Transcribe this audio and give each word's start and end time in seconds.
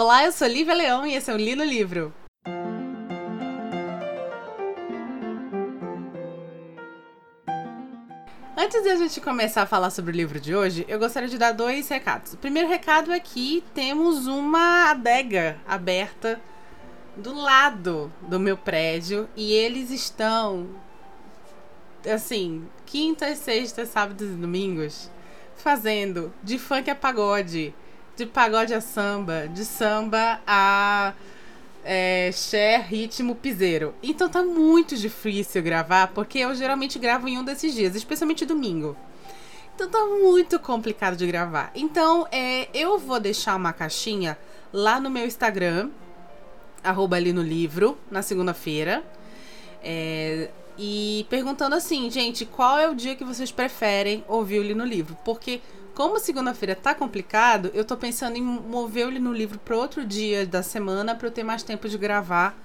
Olá, 0.00 0.24
eu 0.24 0.30
sou 0.30 0.46
Lívia 0.46 0.74
Leão 0.74 1.04
e 1.04 1.16
esse 1.16 1.28
é 1.28 1.34
o 1.34 1.36
Li 1.36 1.56
no 1.56 1.64
Livro. 1.64 2.14
Antes 8.56 8.80
de 8.80 8.90
a 8.90 8.94
gente 8.94 9.20
começar 9.20 9.62
a 9.62 9.66
falar 9.66 9.90
sobre 9.90 10.12
o 10.12 10.14
livro 10.14 10.38
de 10.38 10.54
hoje, 10.54 10.86
eu 10.88 11.00
gostaria 11.00 11.28
de 11.28 11.36
dar 11.36 11.50
dois 11.50 11.88
recados. 11.88 12.34
O 12.34 12.36
primeiro 12.36 12.68
recado 12.68 13.10
é 13.10 13.18
que 13.18 13.64
temos 13.74 14.28
uma 14.28 14.88
adega 14.88 15.58
aberta 15.66 16.40
do 17.16 17.34
lado 17.34 18.12
do 18.22 18.38
meu 18.38 18.56
prédio 18.56 19.28
e 19.34 19.52
eles 19.52 19.90
estão 19.90 20.68
assim, 22.08 22.64
quintas, 22.86 23.38
sextas, 23.38 23.88
sábados 23.88 24.28
e 24.30 24.34
domingos 24.34 25.10
fazendo 25.56 26.32
de 26.40 26.56
funk 26.56 26.88
a 26.88 26.94
pagode, 26.94 27.74
de 28.18 28.26
pagode 28.26 28.74
a 28.74 28.80
samba, 28.80 29.46
de 29.46 29.64
samba 29.64 30.40
a 30.44 31.14
é, 31.84 32.32
share, 32.32 32.82
ritmo, 32.82 33.36
piseiro. 33.36 33.94
Então 34.02 34.28
tá 34.28 34.42
muito 34.42 34.96
difícil 34.96 35.62
gravar, 35.62 36.08
porque 36.08 36.40
eu 36.40 36.52
geralmente 36.52 36.98
gravo 36.98 37.28
em 37.28 37.38
um 37.38 37.44
desses 37.44 37.72
dias, 37.72 37.94
especialmente 37.94 38.44
domingo. 38.44 38.96
Então 39.72 39.88
tá 39.88 40.04
muito 40.04 40.58
complicado 40.58 41.16
de 41.16 41.28
gravar. 41.28 41.70
Então 41.76 42.26
é, 42.32 42.68
eu 42.74 42.98
vou 42.98 43.20
deixar 43.20 43.54
uma 43.54 43.72
caixinha 43.72 44.36
lá 44.72 44.98
no 44.98 45.08
meu 45.08 45.24
Instagram, 45.24 45.88
arroba 46.82 47.14
ali 47.14 47.32
no 47.32 47.42
livro, 47.42 47.96
na 48.10 48.20
segunda-feira. 48.20 49.04
É, 49.80 50.50
e 50.76 51.24
perguntando 51.30 51.76
assim, 51.76 52.10
gente, 52.10 52.44
qual 52.44 52.80
é 52.80 52.90
o 52.90 52.96
dia 52.96 53.14
que 53.14 53.22
vocês 53.22 53.52
preferem 53.52 54.24
ouvir 54.26 54.58
o 54.58 54.76
no 54.76 54.84
Livro? 54.84 55.16
Porque 55.24 55.60
como 55.98 56.20
segunda-feira 56.20 56.76
tá 56.76 56.94
complicado, 56.94 57.72
eu 57.74 57.84
tô 57.84 57.96
pensando 57.96 58.36
em 58.36 58.40
mover 58.40 59.08
ele 59.08 59.18
no 59.18 59.32
livro 59.32 59.58
para 59.58 59.76
outro 59.76 60.06
dia 60.06 60.46
da 60.46 60.62
semana 60.62 61.12
para 61.16 61.26
eu 61.26 61.32
ter 61.32 61.42
mais 61.42 61.64
tempo 61.64 61.88
de 61.88 61.98
gravar 61.98 62.56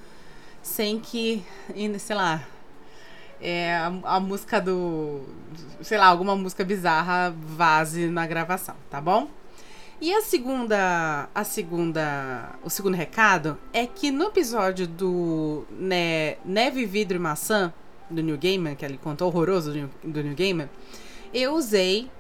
sem 0.62 1.00
que, 1.00 1.44
sei 1.98 2.16
lá, 2.16 2.44
é, 3.42 3.74
a, 3.74 3.92
a, 4.04 4.20
música 4.20 4.62
do, 4.62 5.24
sei 5.82 5.98
lá, 5.98 6.06
alguma 6.06 6.36
música 6.36 6.64
bizarra 6.64 7.36
vaze 7.36 8.06
na 8.06 8.28
gravação, 8.28 8.76
tá 8.88 9.02
bom? 9.02 9.28
E 10.00 10.14
a 10.14 10.22
segunda, 10.22 11.28
a 11.34 11.44
segunda, 11.44 12.52
o 12.64 12.70
segundo 12.70 12.94
recado 12.94 13.58
é 13.74 13.88
que 13.88 14.12
no 14.12 14.26
episódio 14.26 14.86
do 14.86 15.66
né, 15.72 16.36
Neve, 16.46 16.86
Vidro 16.86 17.18
e 17.18 17.20
Maçã 17.20 17.74
do 18.12 18.22
New 18.22 18.38
Gamer, 18.38 18.76
que 18.76 18.86
ele 18.86 19.00
contou 19.00 19.28
horroroso 19.28 19.74
do 19.74 19.90
do 20.04 20.22
New 20.22 20.36
Gamer, 20.36 20.70
eu 21.34 21.56
usei 21.56 22.12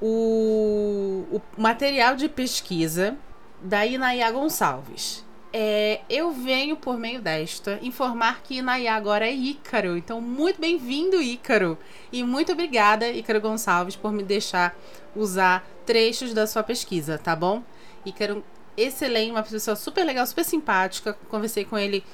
o, 0.00 1.24
o 1.32 1.40
material 1.56 2.16
de 2.16 2.28
pesquisa 2.28 3.16
da 3.60 3.86
Inaya 3.86 4.30
Gonçalves. 4.30 5.24
É, 5.56 6.00
eu 6.10 6.32
venho, 6.32 6.76
por 6.76 6.98
meio 6.98 7.22
desta, 7.22 7.78
informar 7.80 8.42
que 8.42 8.56
Inaya 8.56 8.94
agora 8.94 9.26
é 9.26 9.32
Ícaro. 9.32 9.96
Então, 9.96 10.20
muito 10.20 10.60
bem-vindo, 10.60 11.22
Ícaro. 11.22 11.78
E 12.12 12.24
muito 12.24 12.52
obrigada, 12.52 13.08
Ícaro 13.08 13.40
Gonçalves, 13.40 13.94
por 13.94 14.12
me 14.12 14.24
deixar 14.24 14.76
usar 15.14 15.64
trechos 15.86 16.34
da 16.34 16.46
sua 16.46 16.62
pesquisa, 16.62 17.18
tá 17.18 17.36
bom? 17.36 17.62
Ícaro, 18.04 18.44
excelente, 18.76 19.30
uma 19.30 19.42
pessoa 19.42 19.76
super 19.76 20.04
legal, 20.04 20.26
super 20.26 20.44
simpática. 20.44 21.16
Conversei 21.28 21.64
com 21.64 21.78
ele 21.78 22.04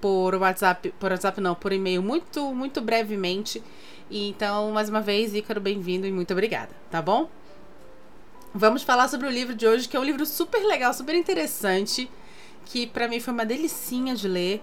por 0.00 0.36
WhatsApp, 0.36 0.94
por 1.00 1.10
WhatsApp 1.10 1.40
não, 1.40 1.54
por 1.54 1.72
e-mail 1.72 2.02
muito, 2.02 2.54
muito 2.54 2.80
brevemente. 2.80 3.62
Então, 4.10 4.70
mais 4.70 4.88
uma 4.88 5.00
vez, 5.00 5.34
Ícaro, 5.34 5.60
bem-vindo 5.60 6.06
e 6.06 6.12
muito 6.12 6.30
obrigada, 6.30 6.70
tá 6.90 7.02
bom? 7.02 7.28
Vamos 8.54 8.84
falar 8.84 9.08
sobre 9.08 9.26
o 9.26 9.30
livro 9.30 9.52
de 9.52 9.66
hoje, 9.66 9.88
que 9.88 9.96
é 9.96 10.00
um 10.00 10.04
livro 10.04 10.24
super 10.24 10.64
legal, 10.64 10.94
super 10.94 11.14
interessante, 11.16 12.08
que 12.64 12.86
para 12.86 13.08
mim 13.08 13.18
foi 13.18 13.34
uma 13.34 13.44
delicinha 13.44 14.14
de 14.14 14.28
ler 14.28 14.62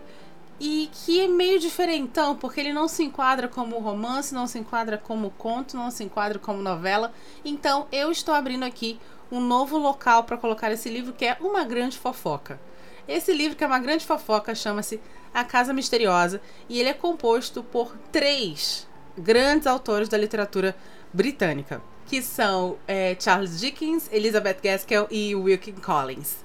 e 0.61 0.89
que 0.94 1.19
é 1.19 1.27
meio 1.27 1.59
diferentão, 1.59 2.38
porque 2.38 2.61
ele 2.61 2.72
não 2.72 2.88
se 2.88 3.03
enquadra 3.03 3.50
como 3.50 3.80
romance, 3.80 4.33
não 4.33 4.47
se 4.47 4.58
enquadra 4.58 4.97
como 4.97 5.29
conto, 5.31 5.75
não 5.75 5.91
se 5.91 6.06
enquadra 6.06 6.39
como 6.39 6.62
novela. 6.62 7.12
Então, 7.44 7.85
eu 7.91 8.12
estou 8.12 8.34
abrindo 8.34 8.63
aqui 8.63 8.97
um 9.29 9.41
novo 9.41 9.78
local 9.78 10.23
para 10.23 10.38
colocar 10.38 10.72
esse 10.72 10.88
livro, 10.88 11.12
que 11.12 11.25
é 11.25 11.38
uma 11.41 11.66
grande 11.66 11.97
fofoca. 11.97 12.57
Esse 13.06 13.34
livro, 13.34 13.57
que 13.57 13.63
é 13.66 13.68
uma 13.68 13.79
grande 13.79 14.06
fofoca, 14.06 14.56
chama-se 14.56 15.01
A 15.34 15.44
Casa 15.44 15.73
Misteriosa 15.73 16.39
e 16.69 16.79
ele 16.79 16.88
é 16.88 16.94
composto 16.94 17.62
por 17.62 17.94
três 18.09 18.88
grandes 19.18 19.68
autores 19.68 20.09
da 20.09 20.18
literatura 20.18 20.75
britânica, 21.12 21.81
que 22.07 22.22
são 22.22 22.78
é, 22.88 23.16
Charles 23.19 23.59
Dickens, 23.59 24.09
Elizabeth 24.12 24.57
Gaskell 24.62 25.07
e 25.09 25.35
Wilkie 25.35 25.74
Collins. 25.74 26.44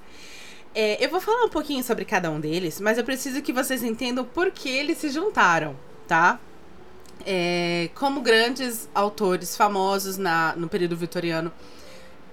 É, 0.75 1.03
eu 1.05 1.09
vou 1.09 1.21
falar 1.21 1.45
um 1.45 1.49
pouquinho 1.49 1.83
sobre 1.83 2.05
cada 2.05 2.31
um 2.31 2.39
deles, 2.39 2.81
mas 2.81 2.99
eu 2.99 3.05
preciso 3.05 3.43
que 3.43 3.53
vocês 3.53 3.83
entendam 3.83 4.25
por 4.25 4.51
que 4.51 4.69
eles 4.69 4.99
se 4.99 5.09
juntaram, 5.09 5.75
tá? 6.07 6.39
É, 7.27 7.91
como 7.95 8.21
grandes 8.21 8.89
autores 8.95 9.57
famosos 9.57 10.17
na, 10.17 10.55
no 10.57 10.69
período 10.69 10.97
vitoriano, 10.97 11.53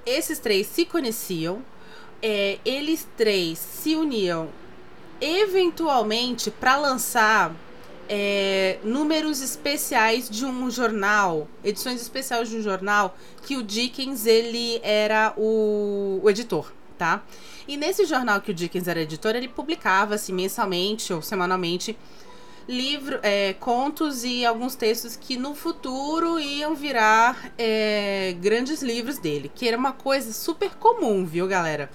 esses 0.05 0.37
três 0.37 0.67
se 0.67 0.85
conheciam, 0.85 1.63
é, 2.21 2.59
eles 2.63 3.07
três 3.17 3.57
se 3.57 3.95
uniam 3.95 4.49
eventualmente 5.19 6.51
para 6.51 6.75
lançar 6.75 7.51
é, 8.07 8.79
números 8.83 9.41
especiais 9.41 10.29
de 10.29 10.45
um 10.45 10.69
jornal, 10.69 11.47
edições 11.63 12.01
especiais 12.01 12.49
de 12.49 12.57
um 12.57 12.61
jornal, 12.61 13.17
que 13.43 13.57
o 13.57 13.63
Dickens 13.63 14.25
ele 14.25 14.79
era 14.83 15.33
o, 15.37 16.19
o 16.23 16.29
editor, 16.29 16.71
tá? 16.97 17.23
E 17.67 17.77
nesse 17.77 18.05
jornal 18.05 18.41
que 18.41 18.51
o 18.51 18.53
Dickens 18.53 18.87
era 18.87 19.01
editor, 19.01 19.35
ele 19.35 19.47
publicava 19.47 20.15
assim, 20.15 20.33
mensalmente 20.33 21.11
ou 21.11 21.21
semanalmente 21.21 21.97
livro, 22.67 23.19
é, 23.21 23.53
contos 23.53 24.23
e 24.23 24.45
alguns 24.45 24.75
textos 24.75 25.15
que 25.15 25.37
no 25.37 25.53
futuro 25.53 26.39
iam 26.39 26.75
virar 26.75 27.51
é, 27.57 28.35
grandes 28.39 28.81
livros 28.81 29.19
dele, 29.19 29.51
que 29.53 29.67
era 29.67 29.77
uma 29.77 29.91
coisa 29.91 30.33
super 30.33 30.71
comum, 30.75 31.25
viu, 31.25 31.47
galera? 31.47 31.89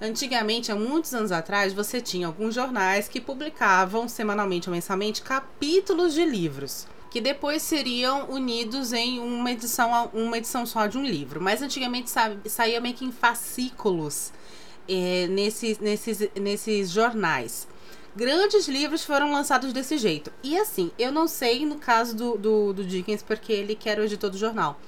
Antigamente, 0.00 0.70
há 0.70 0.76
muitos 0.76 1.14
anos 1.14 1.32
atrás, 1.32 1.72
você 1.72 2.00
tinha 2.00 2.26
alguns 2.26 2.54
jornais 2.54 3.08
que 3.08 3.20
publicavam 3.20 4.08
semanalmente 4.08 4.68
ou 4.68 4.74
mensalmente 4.74 5.22
capítulos 5.22 6.14
de 6.14 6.24
livros 6.24 6.86
que 7.16 7.20
depois 7.20 7.62
seriam 7.62 8.28
unidos 8.30 8.92
em 8.92 9.18
uma 9.20 9.50
edição, 9.50 10.10
uma 10.12 10.36
edição 10.36 10.66
só 10.66 10.86
de 10.86 10.98
um 10.98 11.02
livro. 11.02 11.40
Mas 11.40 11.62
antigamente 11.62 12.10
saía 12.44 12.78
meio 12.78 12.94
que 12.94 13.06
em 13.06 13.10
fascículos 13.10 14.32
é, 14.86 15.26
nesses, 15.28 15.78
nesses, 15.78 16.28
nesses 16.38 16.90
jornais. 16.90 17.66
Grandes 18.14 18.68
livros 18.68 19.02
foram 19.02 19.32
lançados 19.32 19.72
desse 19.72 19.96
jeito. 19.96 20.30
E 20.42 20.58
assim, 20.58 20.90
eu 20.98 21.10
não 21.10 21.26
sei 21.26 21.64
no 21.64 21.76
caso 21.76 22.14
do, 22.14 22.36
do, 22.36 22.72
do 22.74 22.84
Dickens, 22.84 23.22
porque 23.22 23.50
ele 23.50 23.74
que 23.74 23.88
era 23.88 24.02
o 24.02 24.04
editor 24.04 24.28
do 24.28 24.36
jornal. 24.36 24.78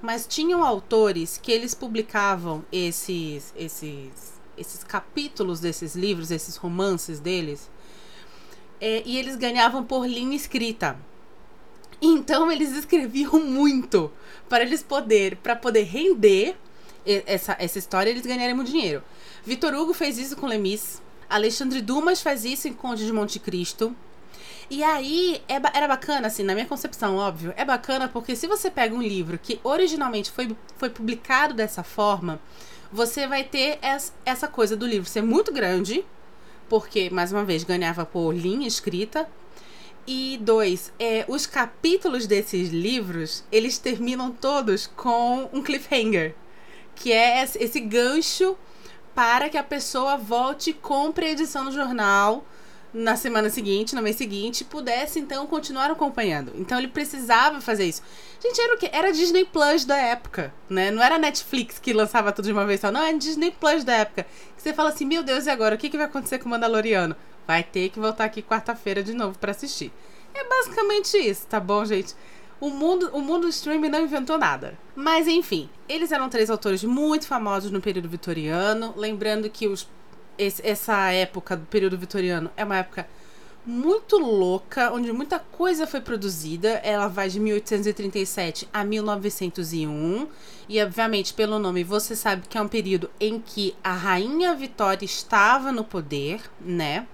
Mas 0.00 0.24
tinham 0.24 0.64
autores 0.64 1.36
que 1.36 1.50
eles 1.50 1.74
publicavam 1.74 2.64
esses, 2.70 3.52
esses 3.56 4.31
esses 4.56 4.84
capítulos 4.84 5.60
desses 5.60 5.94
livros, 5.94 6.30
esses 6.30 6.56
romances 6.56 7.18
deles, 7.20 7.70
é, 8.80 9.02
e 9.04 9.18
eles 9.18 9.36
ganhavam 9.36 9.84
por 9.84 10.06
linha 10.06 10.36
escrita. 10.36 10.98
Então 12.00 12.50
eles 12.50 12.72
escreviam 12.72 13.38
muito 13.40 14.10
para 14.48 14.64
eles 14.64 14.82
poder, 14.82 15.36
para 15.36 15.54
poder 15.54 15.84
render 15.84 16.56
essa, 17.04 17.56
essa 17.58 17.78
história, 17.78 18.10
eles 18.10 18.26
ganharem 18.26 18.54
muito 18.54 18.70
dinheiro. 18.70 19.02
Vitor 19.44 19.74
Hugo 19.74 19.92
fez 19.92 20.18
isso 20.18 20.36
com 20.36 20.46
Lemis, 20.46 21.02
Alexandre 21.28 21.80
Dumas 21.80 22.22
faz 22.22 22.44
isso 22.44 22.68
em 22.68 22.72
Conde 22.72 23.06
de 23.06 23.12
Monte 23.12 23.38
Cristo. 23.38 23.94
E 24.70 24.82
aí, 24.82 25.42
é, 25.48 25.54
era 25.74 25.86
bacana, 25.86 26.28
assim, 26.28 26.42
na 26.42 26.54
minha 26.54 26.66
concepção, 26.66 27.16
óbvio, 27.16 27.52
é 27.56 27.64
bacana 27.64 28.08
porque 28.08 28.34
se 28.34 28.46
você 28.46 28.70
pega 28.70 28.94
um 28.94 29.02
livro 29.02 29.38
que 29.38 29.60
originalmente 29.62 30.30
foi, 30.30 30.56
foi 30.76 30.88
publicado 30.88 31.52
dessa 31.54 31.82
forma, 31.82 32.40
você 32.92 33.26
vai 33.26 33.42
ter 33.42 33.78
essa 34.24 34.46
coisa 34.46 34.76
do 34.76 34.86
livro 34.86 35.08
ser 35.08 35.22
muito 35.22 35.52
grande, 35.52 36.04
porque, 36.68 37.08
mais 37.10 37.32
uma 37.32 37.44
vez, 37.44 37.64
ganhava 37.64 38.04
por 38.04 38.32
linha 38.32 38.68
escrita. 38.68 39.28
E 40.06 40.38
dois, 40.42 40.92
é, 40.98 41.24
os 41.28 41.46
capítulos 41.46 42.26
desses 42.26 42.70
livros, 42.70 43.44
eles 43.52 43.78
terminam 43.78 44.30
todos 44.30 44.86
com 44.86 45.48
um 45.52 45.62
cliffhanger. 45.62 46.34
Que 46.94 47.12
é 47.12 47.42
esse 47.42 47.80
gancho 47.80 48.56
para 49.14 49.48
que 49.48 49.56
a 49.56 49.62
pessoa 49.62 50.16
volte 50.16 50.70
e 50.70 50.74
compre 50.74 51.26
a 51.26 51.30
edição 51.30 51.64
do 51.64 51.72
jornal 51.72 52.44
na 52.92 53.16
semana 53.16 53.48
seguinte, 53.48 53.94
no 53.94 54.02
mês 54.02 54.16
seguinte, 54.16 54.64
pudesse 54.64 55.18
então 55.18 55.46
continuar 55.46 55.90
acompanhando. 55.90 56.52
Então 56.56 56.78
ele 56.78 56.88
precisava 56.88 57.60
fazer 57.60 57.86
isso. 57.86 58.02
Gente, 58.40 58.60
era 58.60 58.74
o 58.74 58.78
quê? 58.78 58.90
Era 58.92 59.12
Disney 59.12 59.44
Plus 59.44 59.84
da 59.84 59.96
época, 59.96 60.52
né? 60.68 60.90
Não 60.90 61.02
era 61.02 61.18
Netflix 61.18 61.78
que 61.78 61.92
lançava 61.92 62.32
tudo 62.32 62.46
de 62.46 62.52
uma 62.52 62.66
vez 62.66 62.80
só. 62.80 62.90
Não, 62.90 63.02
era 63.02 63.16
Disney 63.16 63.50
Plus 63.50 63.82
da 63.82 63.94
época. 63.94 64.26
Que 64.56 64.62
você 64.62 64.74
fala 64.74 64.90
assim, 64.90 65.06
meu 65.06 65.22
Deus, 65.22 65.46
e 65.46 65.50
agora? 65.50 65.74
O 65.74 65.78
que, 65.78 65.88
que 65.88 65.96
vai 65.96 66.06
acontecer 66.06 66.38
com 66.38 66.46
o 66.46 66.50
Mandaloriano? 66.50 67.16
Vai 67.46 67.62
ter 67.62 67.88
que 67.88 67.98
voltar 67.98 68.24
aqui 68.24 68.42
quarta-feira 68.42 69.02
de 69.02 69.14
novo 69.14 69.38
para 69.38 69.52
assistir. 69.52 69.92
É 70.34 70.44
basicamente 70.48 71.16
isso, 71.16 71.46
tá 71.46 71.60
bom, 71.60 71.84
gente? 71.84 72.14
O 72.60 72.70
mundo, 72.70 73.10
o 73.12 73.20
mundo 73.20 73.42
do 73.42 73.48
streaming 73.48 73.88
não 73.88 74.02
inventou 74.02 74.38
nada. 74.38 74.78
Mas 74.94 75.26
enfim, 75.26 75.68
eles 75.88 76.12
eram 76.12 76.28
três 76.28 76.48
autores 76.48 76.84
muito 76.84 77.26
famosos 77.26 77.70
no 77.70 77.80
período 77.80 78.08
vitoriano. 78.08 78.94
Lembrando 78.96 79.50
que 79.50 79.66
os 79.66 79.88
esse, 80.42 80.66
essa 80.66 81.10
época 81.10 81.56
do 81.56 81.66
período 81.66 81.96
vitoriano 81.96 82.50
é 82.56 82.64
uma 82.64 82.76
época 82.76 83.06
muito 83.64 84.18
louca, 84.18 84.92
onde 84.92 85.12
muita 85.12 85.38
coisa 85.38 85.86
foi 85.86 86.00
produzida. 86.00 86.68
Ela 86.82 87.08
vai 87.08 87.28
de 87.28 87.38
1837 87.38 88.68
a 88.72 88.84
1901. 88.84 90.26
E, 90.68 90.82
obviamente, 90.82 91.32
pelo 91.32 91.58
nome, 91.58 91.84
você 91.84 92.16
sabe 92.16 92.46
que 92.48 92.58
é 92.58 92.62
um 92.62 92.68
período 92.68 93.10
em 93.20 93.40
que 93.40 93.74
a 93.82 93.92
Rainha 93.92 94.54
Vitória 94.54 95.04
estava 95.04 95.70
no 95.70 95.84
poder, 95.84 96.40
né? 96.60 97.06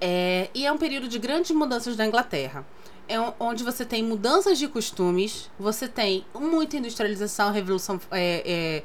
É, 0.00 0.48
e 0.54 0.66
é 0.66 0.72
um 0.72 0.78
período 0.78 1.08
de 1.08 1.18
grandes 1.18 1.50
mudanças 1.50 1.96
na 1.96 2.06
Inglaterra. 2.06 2.66
É 3.08 3.16
onde 3.40 3.64
você 3.64 3.84
tem 3.84 4.04
mudanças 4.04 4.58
de 4.58 4.68
costumes, 4.68 5.50
você 5.58 5.88
tem 5.88 6.24
muita 6.34 6.76
industrialização, 6.76 7.52
revolução. 7.52 8.00
É, 8.10 8.42
é, 8.46 8.82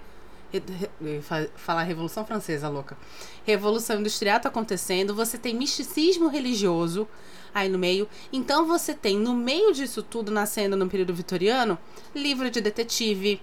falar 1.55 1.83
Revolução 1.83 2.25
Francesa, 2.25 2.69
louca. 2.69 2.97
Revolução 3.45 3.99
Industrial 3.99 4.39
tá 4.39 4.49
acontecendo, 4.49 5.13
você 5.13 5.37
tem 5.37 5.55
misticismo 5.55 6.27
religioso 6.27 7.07
aí 7.53 7.69
no 7.69 7.77
meio. 7.77 8.07
Então 8.33 8.65
você 8.65 8.93
tem, 8.93 9.17
no 9.17 9.33
meio 9.33 9.71
disso 9.73 10.03
tudo, 10.03 10.31
nascendo 10.31 10.75
no 10.75 10.89
período 10.89 11.13
vitoriano, 11.13 11.77
livro 12.13 12.49
de 12.51 12.59
detetive, 12.59 13.41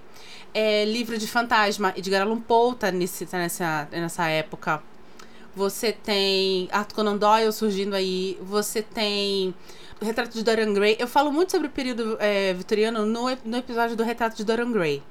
é, 0.53 0.85
livro 0.85 1.17
de 1.17 1.26
fantasma. 1.26 1.94
Edgar 1.97 2.23
Allan 2.23 2.41
Poe 2.41 2.75
tá, 2.75 2.88
tá 2.91 3.38
nessa, 3.38 3.88
nessa 3.91 4.29
época. 4.29 4.82
Você 5.55 5.93
tem 5.93 6.69
Arthur 6.73 6.94
Conan 6.94 7.17
Doyle 7.17 7.53
surgindo 7.53 7.94
aí. 7.94 8.38
Você 8.43 8.82
tem 8.82 9.55
Retrato 10.00 10.32
de 10.32 10.43
Dorian 10.43 10.73
Gray. 10.73 10.97
Eu 10.99 11.06
falo 11.06 11.32
muito 11.32 11.53
sobre 11.53 11.69
o 11.69 11.70
período 11.70 12.17
é, 12.19 12.53
vitoriano 12.55 13.06
no, 13.06 13.25
no 13.44 13.56
episódio 13.56 13.97
do 13.97 14.03
Retrato 14.03 14.37
de 14.37 14.44
Dorian 14.44 14.73
Gray. 14.73 15.03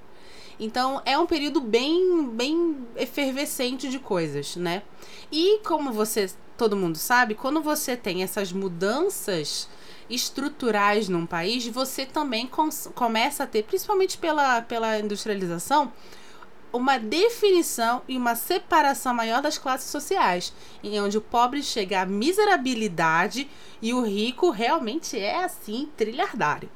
Então 0.60 1.02
é 1.06 1.18
um 1.18 1.26
período 1.26 1.60
bem, 1.60 2.30
bem 2.30 2.78
efervescente 2.96 3.90
de 3.90 4.00
coisas, 4.00 4.56
né? 4.56 4.84
E 5.32 5.60
como 5.60 5.92
você, 5.92 6.30
todo 6.58 6.76
mundo 6.76 6.98
sabe, 6.98 7.36
quando 7.36 7.62
você 7.62 7.96
tem 7.96 8.24
essas 8.24 8.52
mudanças 8.52 9.68
estruturais 10.10 11.08
num 11.08 11.26
país, 11.26 11.66
você 11.68 12.06
também 12.06 12.50
começa 12.94 13.44
a 13.44 13.48
ter, 13.48 13.64
principalmente 13.64 14.18
pela, 14.18 14.62
pela 14.62 15.00
industrialização, 15.00 15.92
uma 16.74 16.98
definição 16.98 18.02
e 18.08 18.18
uma 18.18 18.36
separação 18.36 19.14
maior 19.14 19.42
das 19.42 19.58
classes 19.58 19.90
sociais, 19.90 20.54
em 20.84 21.00
onde 21.02 21.18
o 21.18 21.22
pobre 21.22 21.62
chega 21.62 22.02
à 22.02 22.06
miserabilidade 22.06 23.50
e 23.82 23.94
o 23.94 24.04
rico 24.04 24.50
realmente 24.50 25.18
é 25.18 25.44
assim 25.44 25.90
trilhardário. 25.98 26.70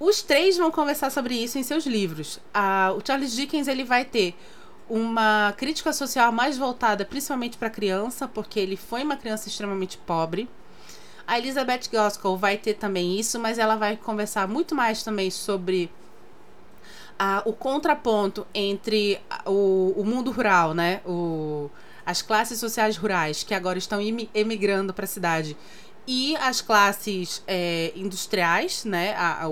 Os 0.00 0.22
três 0.22 0.56
vão 0.56 0.70
conversar 0.70 1.10
sobre 1.10 1.34
isso 1.34 1.58
em 1.58 1.62
seus 1.62 1.84
livros. 1.84 2.38
Ah, 2.54 2.94
o 2.96 3.04
Charles 3.04 3.34
Dickens 3.34 3.66
ele 3.66 3.82
vai 3.82 4.04
ter 4.04 4.34
uma 4.88 5.52
crítica 5.56 5.92
social 5.92 6.32
mais 6.32 6.56
voltada 6.56 7.04
principalmente 7.04 7.58
para 7.58 7.68
criança, 7.68 8.26
porque 8.26 8.58
ele 8.60 8.76
foi 8.76 9.02
uma 9.02 9.16
criança 9.16 9.48
extremamente 9.48 9.98
pobre. 9.98 10.48
A 11.26 11.38
Elizabeth 11.38 11.90
Gaskell 11.92 12.36
vai 12.36 12.56
ter 12.56 12.74
também 12.74 13.18
isso, 13.18 13.38
mas 13.38 13.58
ela 13.58 13.76
vai 13.76 13.96
conversar 13.96 14.48
muito 14.48 14.74
mais 14.74 15.02
também 15.02 15.30
sobre 15.30 15.90
ah, 17.18 17.42
o 17.44 17.52
contraponto 17.52 18.46
entre 18.54 19.20
o, 19.44 19.92
o 19.96 20.04
mundo 20.04 20.30
rural, 20.30 20.72
né? 20.72 21.00
O, 21.04 21.68
as 22.06 22.22
classes 22.22 22.58
sociais 22.58 22.96
rurais 22.96 23.42
que 23.42 23.52
agora 23.52 23.76
estão 23.76 23.98
emigrando 24.32 24.94
para 24.94 25.04
a 25.04 25.08
cidade 25.08 25.54
e 26.08 26.34
as 26.38 26.62
classes 26.62 27.42
é, 27.46 27.92
industriais, 27.94 28.82
né? 28.86 29.12
A, 29.12 29.44
a, 29.44 29.48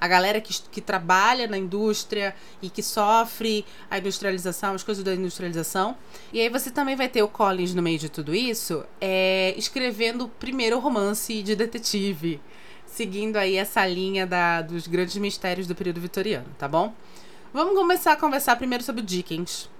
a 0.00 0.08
galera 0.08 0.40
que, 0.40 0.52
que 0.72 0.80
trabalha 0.80 1.46
na 1.46 1.56
indústria 1.56 2.34
e 2.60 2.68
que 2.68 2.82
sofre 2.82 3.64
a 3.88 3.96
industrialização, 3.96 4.74
as 4.74 4.82
coisas 4.82 5.04
da 5.04 5.14
industrialização. 5.14 5.96
E 6.32 6.40
aí 6.40 6.48
você 6.48 6.72
também 6.72 6.96
vai 6.96 7.08
ter 7.08 7.22
o 7.22 7.28
Collins 7.28 7.74
no 7.74 7.82
meio 7.82 7.98
de 7.98 8.08
tudo 8.08 8.34
isso, 8.34 8.84
é, 9.00 9.54
escrevendo 9.56 10.24
o 10.24 10.28
primeiro 10.28 10.80
romance 10.80 11.42
de 11.44 11.54
detetive, 11.54 12.40
seguindo 12.84 13.36
aí 13.36 13.54
essa 13.54 13.86
linha 13.86 14.26
da, 14.26 14.62
dos 14.62 14.88
grandes 14.88 15.16
mistérios 15.16 15.68
do 15.68 15.76
período 15.76 16.00
vitoriano, 16.00 16.46
tá 16.58 16.66
bom? 16.66 16.92
Vamos 17.54 17.74
começar 17.74 18.12
a 18.12 18.16
conversar 18.16 18.56
primeiro 18.56 18.82
sobre 18.82 19.00
o 19.00 19.04
Dickens. 19.04 19.70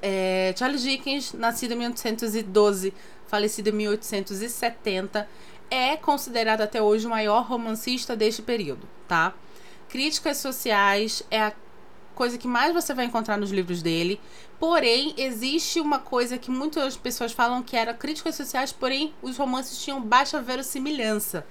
É, 0.00 0.54
Charles 0.56 0.82
Dickens, 0.82 1.32
nascido 1.32 1.72
em 1.72 1.78
1812, 1.78 2.94
falecido 3.26 3.68
em 3.70 3.72
1870, 3.72 5.28
é 5.70 5.96
considerado 5.96 6.62
até 6.62 6.80
hoje 6.80 7.06
o 7.06 7.10
maior 7.10 7.44
romancista 7.44 8.16
deste 8.16 8.42
período, 8.42 8.88
tá? 9.06 9.34
Críticas 9.88 10.38
sociais 10.38 11.22
é 11.30 11.42
a 11.42 11.52
coisa 12.14 12.36
que 12.36 12.48
mais 12.48 12.74
você 12.74 12.92
vai 12.92 13.04
encontrar 13.04 13.36
nos 13.36 13.50
livros 13.50 13.80
dele. 13.80 14.20
Porém, 14.58 15.14
existe 15.16 15.80
uma 15.80 16.00
coisa 16.00 16.36
que 16.36 16.50
muitas 16.50 16.96
pessoas 16.96 17.32
falam 17.32 17.62
que 17.62 17.76
era 17.76 17.94
críticas 17.94 18.34
sociais, 18.34 18.72
porém 18.72 19.14
os 19.22 19.36
romances 19.36 19.78
tinham 19.78 20.00
baixa 20.00 20.42
verossimilhança 20.42 21.46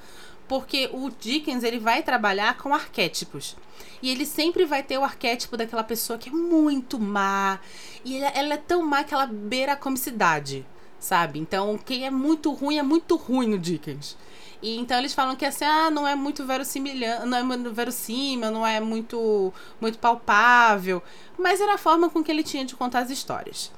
porque 0.47 0.89
o 0.93 1.09
Dickens 1.09 1.63
ele 1.63 1.79
vai 1.79 2.01
trabalhar 2.01 2.57
com 2.57 2.73
arquétipos. 2.73 3.55
E 4.01 4.09
ele 4.09 4.25
sempre 4.25 4.65
vai 4.65 4.83
ter 4.83 4.97
o 4.97 5.03
arquétipo 5.03 5.57
daquela 5.57 5.83
pessoa 5.83 6.19
que 6.19 6.29
é 6.29 6.31
muito 6.31 6.99
má. 6.99 7.59
E 8.05 8.17
ela, 8.17 8.27
ela 8.29 8.53
é 8.53 8.57
tão 8.57 8.83
má 8.83 9.03
que 9.03 9.13
ela 9.13 9.25
beira 9.25 9.73
a 9.73 9.77
comicidade, 9.77 10.65
sabe? 10.99 11.39
Então, 11.39 11.77
quem 11.77 12.05
é 12.05 12.11
muito 12.11 12.51
ruim 12.53 12.77
é 12.77 12.83
muito 12.83 13.15
ruim 13.15 13.47
no 13.47 13.57
Dickens. 13.57 14.17
E 14.61 14.77
então 14.77 14.97
eles 14.97 15.13
falam 15.13 15.35
que 15.35 15.45
assim, 15.45 15.65
ah, 15.65 15.89
não 15.91 16.07
é 16.07 16.15
muito 16.15 16.43
não 17.25 17.37
é 17.37 17.43
muito 17.43 17.71
verossímil, 17.71 18.51
não 18.51 18.65
é 18.65 18.79
muito 18.79 19.53
muito 19.79 19.99
palpável, 19.99 21.01
mas 21.37 21.61
era 21.61 21.75
a 21.75 21.77
forma 21.77 22.09
com 22.09 22.23
que 22.23 22.31
ele 22.31 22.43
tinha 22.43 22.65
de 22.65 22.75
contar 22.75 22.99
as 22.99 23.09
histórias. 23.11 23.71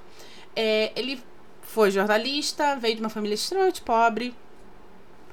É, 0.56 0.92
ele 0.96 1.22
foi 1.62 1.92
jornalista, 1.92 2.76
veio 2.76 2.96
de 2.96 3.02
uma 3.02 3.10
família 3.10 3.36
extremamente 3.36 3.82
pobre, 3.82 4.34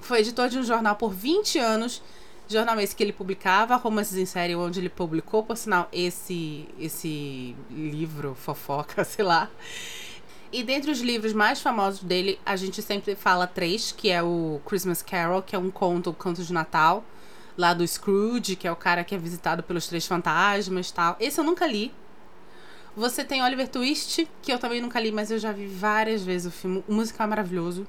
foi 0.01 0.21
editor 0.21 0.49
de 0.49 0.59
um 0.59 0.63
jornal 0.63 0.97
por 0.97 1.13
20 1.13 1.59
anos. 1.59 2.03
Jornal 2.49 2.79
esse 2.79 2.95
que 2.95 3.03
ele 3.03 3.13
publicava, 3.13 3.75
romances 3.75 4.17
em 4.17 4.27
série, 4.27 4.55
onde 4.55 4.79
ele 4.79 4.89
publicou, 4.89 5.43
por 5.43 5.57
sinal, 5.57 5.89
esse, 5.93 6.69
esse 6.79 7.57
livro, 7.71 8.37
fofoca, 8.37 9.03
sei 9.05 9.25
lá. 9.25 9.51
E 10.53 10.63
dentre 10.63 10.93
os 10.93 11.01
livros 11.01 11.33
mais 11.33 11.61
famosos 11.61 12.05
dele, 12.05 12.39
a 12.47 12.55
gente 12.55 12.81
sempre 12.81 13.17
fala 13.17 13.49
três, 13.49 13.91
que 13.91 14.11
é 14.11 14.23
o 14.23 14.61
Christmas 14.65 15.03
Carol, 15.03 15.43
que 15.43 15.57
é 15.57 15.59
um 15.59 15.73
conto, 15.73 16.11
o 16.11 16.15
canto 16.15 16.45
de 16.45 16.53
Natal, 16.53 17.05
lá 17.59 17.75
do 17.75 17.87
Scrooge, 17.87 18.55
que 18.55 18.69
é 18.69 18.71
o 18.71 18.77
cara 18.77 19.03
que 19.03 19.15
é 19.15 19.19
visitado 19.19 19.65
pelos 19.65 19.89
três 19.89 20.07
fantasmas 20.07 20.93
tal. 20.93 21.17
Esse 21.19 21.41
eu 21.41 21.45
nunca 21.45 21.67
li. 21.67 21.93
Você 22.97 23.25
tem 23.25 23.43
Oliver 23.43 23.69
Twist, 23.69 24.27
que 24.41 24.53
eu 24.53 24.59
também 24.59 24.81
nunca 24.81 25.01
li, 25.01 25.11
mas 25.11 25.33
eu 25.33 25.39
já 25.39 25.51
vi 25.51 25.67
várias 25.67 26.23
vezes 26.23 26.47
o 26.47 26.51
filme. 26.51 26.85
O 26.87 26.95
musical 26.95 27.27
é 27.27 27.31
maravilhoso 27.31 27.87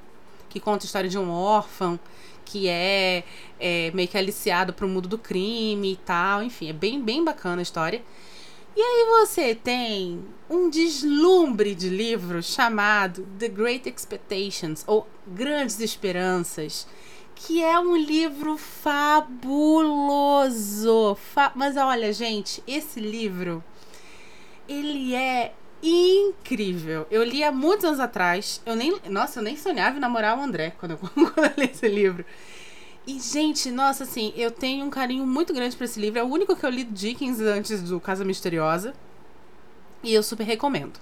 que 0.60 0.64
conta 0.64 0.84
a 0.84 0.88
história 0.88 1.10
de 1.10 1.18
um 1.18 1.30
órfão 1.30 2.00
que 2.44 2.68
é, 2.68 3.24
é 3.60 3.92
meio 3.94 4.08
que 4.08 4.18
aliciado 4.18 4.74
pro 4.74 4.88
mundo 4.88 5.08
do 5.08 5.18
crime 5.18 5.94
e 5.94 5.98
tal. 5.98 6.42
Enfim, 6.44 6.70
é 6.70 6.74
bem, 6.74 7.02
bem 7.02 7.24
bacana 7.24 7.62
a 7.62 7.64
história. 7.64 8.02
E 8.76 8.82
aí 8.82 9.08
você 9.20 9.56
tem 9.56 10.24
um 10.50 10.70
deslumbre 10.70 11.74
de 11.76 11.90
livro 11.90 12.42
chamado 12.44 13.28
The 13.40 13.48
Great 13.48 13.90
Expectations, 13.90 14.84
ou 14.86 15.08
Grandes 15.26 15.80
Esperanças, 15.80 16.88
que 17.36 17.64
é 17.64 17.80
um 17.80 17.98
livro 17.98 18.56
fabuloso. 18.58 19.28
Fa 21.34 21.52
Mas 21.56 21.76
olha, 21.76 22.14
gente, 22.14 22.64
esse 22.68 23.00
livro 23.00 23.64
ele 24.68 25.16
é 25.16 25.54
incrível. 25.82 27.08
Eu 27.10 27.24
li 27.24 27.44
há 27.44 27.52
muitos 27.52 27.86
anos 27.86 28.00
atrás. 28.00 28.62
Eu 28.66 28.76
nem, 28.76 28.96
nossa, 29.10 29.40
eu 29.40 29.44
nem 29.44 29.56
sonhava 29.56 29.98
em 29.98 30.00
namorar 30.00 30.38
o 30.38 30.42
André 30.42 30.74
quando 30.80 30.92
eu, 30.92 30.98
quando 31.32 31.46
eu 31.46 31.64
li 31.64 31.72
esse 31.72 31.88
livro. 31.88 32.26
E, 33.06 33.20
gente, 33.20 33.72
nossa, 33.72 34.04
assim, 34.04 34.34
eu 34.36 34.52
tenho 34.52 34.86
um 34.86 34.90
carinho 34.90 35.26
muito 35.26 35.54
grande 35.54 35.76
para 35.76 35.86
esse 35.86 36.00
livro. 36.00 36.20
É 36.20 36.24
o 36.24 36.28
único 36.28 36.56
que 36.56 36.66
eu 36.66 36.70
li 36.70 36.84
Dickens 36.84 37.40
antes 37.40 37.82
do 37.82 38.00
Casa 38.00 38.26
Misteriosa. 38.26 38.94
E 40.04 40.14
eu 40.14 40.22
super 40.22 40.44
recomendo. 40.44 41.00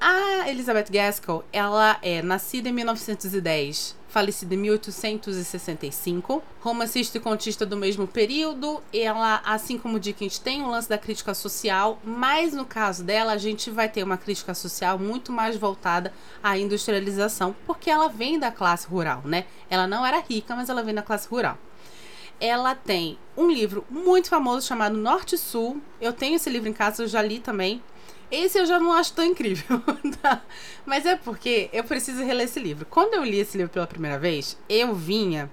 A 0.00 0.48
Elizabeth 0.48 0.86
Gaskell, 0.90 1.44
ela 1.52 1.98
é 2.02 2.22
nascida 2.22 2.68
em 2.68 2.72
1910 2.72 3.96
falecida 4.14 4.54
em 4.54 4.58
1865, 4.58 6.40
romancista 6.60 7.18
e 7.18 7.20
contista 7.20 7.66
do 7.66 7.76
mesmo 7.76 8.06
período. 8.06 8.80
Ela, 8.92 9.42
assim 9.44 9.76
como 9.76 9.98
Dickens, 9.98 10.38
tem 10.38 10.62
um 10.62 10.70
lance 10.70 10.88
da 10.88 10.96
crítica 10.96 11.34
social, 11.34 11.98
mas 12.04 12.52
no 12.52 12.64
caso 12.64 13.02
dela, 13.02 13.32
a 13.32 13.38
gente 13.38 13.72
vai 13.72 13.88
ter 13.88 14.04
uma 14.04 14.16
crítica 14.16 14.54
social 14.54 15.00
muito 15.00 15.32
mais 15.32 15.56
voltada 15.56 16.12
à 16.40 16.56
industrialização, 16.56 17.56
porque 17.66 17.90
ela 17.90 18.08
vem 18.08 18.38
da 18.38 18.52
classe 18.52 18.86
rural, 18.86 19.20
né? 19.24 19.46
Ela 19.68 19.88
não 19.88 20.06
era 20.06 20.20
rica, 20.20 20.54
mas 20.54 20.68
ela 20.68 20.84
vem 20.84 20.94
da 20.94 21.02
classe 21.02 21.26
rural 21.28 21.58
ela 22.40 22.74
tem 22.74 23.16
um 23.36 23.48
livro 23.48 23.84
muito 23.88 24.28
famoso 24.28 24.66
chamado 24.66 24.96
Norte 24.96 25.38
Sul. 25.38 25.80
Eu 26.00 26.12
tenho 26.12 26.34
esse 26.34 26.50
livro 26.50 26.68
em 26.68 26.72
casa, 26.72 27.04
eu 27.04 27.06
já 27.06 27.22
li 27.22 27.38
também. 27.38 27.80
Esse 28.30 28.58
eu 28.58 28.66
já 28.66 28.78
não 28.80 28.92
acho 28.92 29.12
tão 29.12 29.24
incrível. 29.24 29.80
tá? 30.20 30.42
Mas 30.84 31.06
é 31.06 31.16
porque 31.16 31.68
eu 31.72 31.84
preciso 31.84 32.22
reler 32.24 32.46
esse 32.46 32.60
livro. 32.60 32.86
Quando 32.86 33.14
eu 33.14 33.24
li 33.24 33.38
esse 33.38 33.56
livro 33.56 33.72
pela 33.72 33.86
primeira 33.86 34.18
vez, 34.18 34.58
eu 34.68 34.94
vinha 34.94 35.50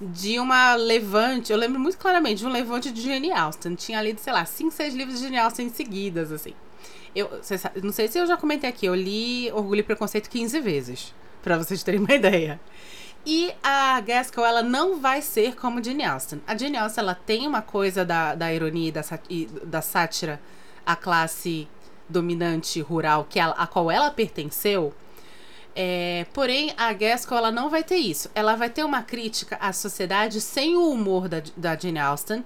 de 0.00 0.38
uma 0.38 0.74
levante. 0.74 1.52
Eu 1.52 1.58
lembro 1.58 1.78
muito 1.78 1.98
claramente 1.98 2.38
de 2.38 2.46
um 2.46 2.50
levante 2.50 2.90
de 2.90 3.00
Jane 3.00 3.32
Austen. 3.32 3.74
Tinha 3.74 4.00
lido, 4.02 4.20
sei 4.20 4.32
lá, 4.32 4.44
cinco, 4.44 4.72
seis 4.72 4.94
livros 4.94 5.18
de 5.18 5.24
Jane 5.24 5.38
Austen 5.38 5.68
seguidas, 5.68 6.32
assim. 6.32 6.54
Eu 7.14 7.40
não 7.82 7.92
sei 7.92 8.06
se 8.08 8.18
eu 8.18 8.26
já 8.26 8.36
comentei 8.36 8.68
aqui, 8.68 8.86
eu 8.86 8.94
li 8.94 9.50
Orgulho 9.52 9.80
e 9.80 9.82
Preconceito 9.82 10.28
15 10.28 10.60
vezes, 10.60 11.14
para 11.42 11.56
vocês 11.56 11.82
terem 11.82 12.00
uma 12.00 12.12
ideia. 12.14 12.60
E 13.26 13.52
a 13.62 14.00
Gaskell, 14.00 14.44
ela 14.44 14.62
não 14.62 15.00
vai 15.00 15.20
ser 15.20 15.56
como 15.56 15.82
Jane 15.82 16.04
Austen. 16.04 16.40
A 16.46 16.56
Jane 16.56 16.76
Austen, 16.76 17.02
ela 17.02 17.14
tem 17.14 17.46
uma 17.46 17.60
coisa 17.60 18.04
da, 18.04 18.34
da 18.34 18.52
ironia 18.52 18.88
e 18.88 18.92
da, 18.92 19.02
da 19.64 19.82
sátira 19.82 20.40
à 20.86 20.94
classe 20.94 21.66
dominante 22.08 22.80
rural 22.80 23.26
que 23.28 23.38
ela, 23.38 23.54
a 23.54 23.66
qual 23.66 23.90
ela 23.90 24.10
pertenceu. 24.10 24.94
É, 25.74 26.26
porém, 26.32 26.72
a 26.76 26.92
Gaskell 26.92 27.38
ela 27.38 27.52
não 27.52 27.70
vai 27.70 27.84
ter 27.84 27.96
isso. 27.96 28.30
Ela 28.34 28.56
vai 28.56 28.68
ter 28.68 28.84
uma 28.84 29.02
crítica 29.02 29.56
à 29.60 29.72
sociedade 29.72 30.40
sem 30.40 30.76
o 30.76 30.90
humor 30.90 31.28
da, 31.28 31.42
da 31.56 31.76
Jane 31.76 31.98
Austen. 31.98 32.44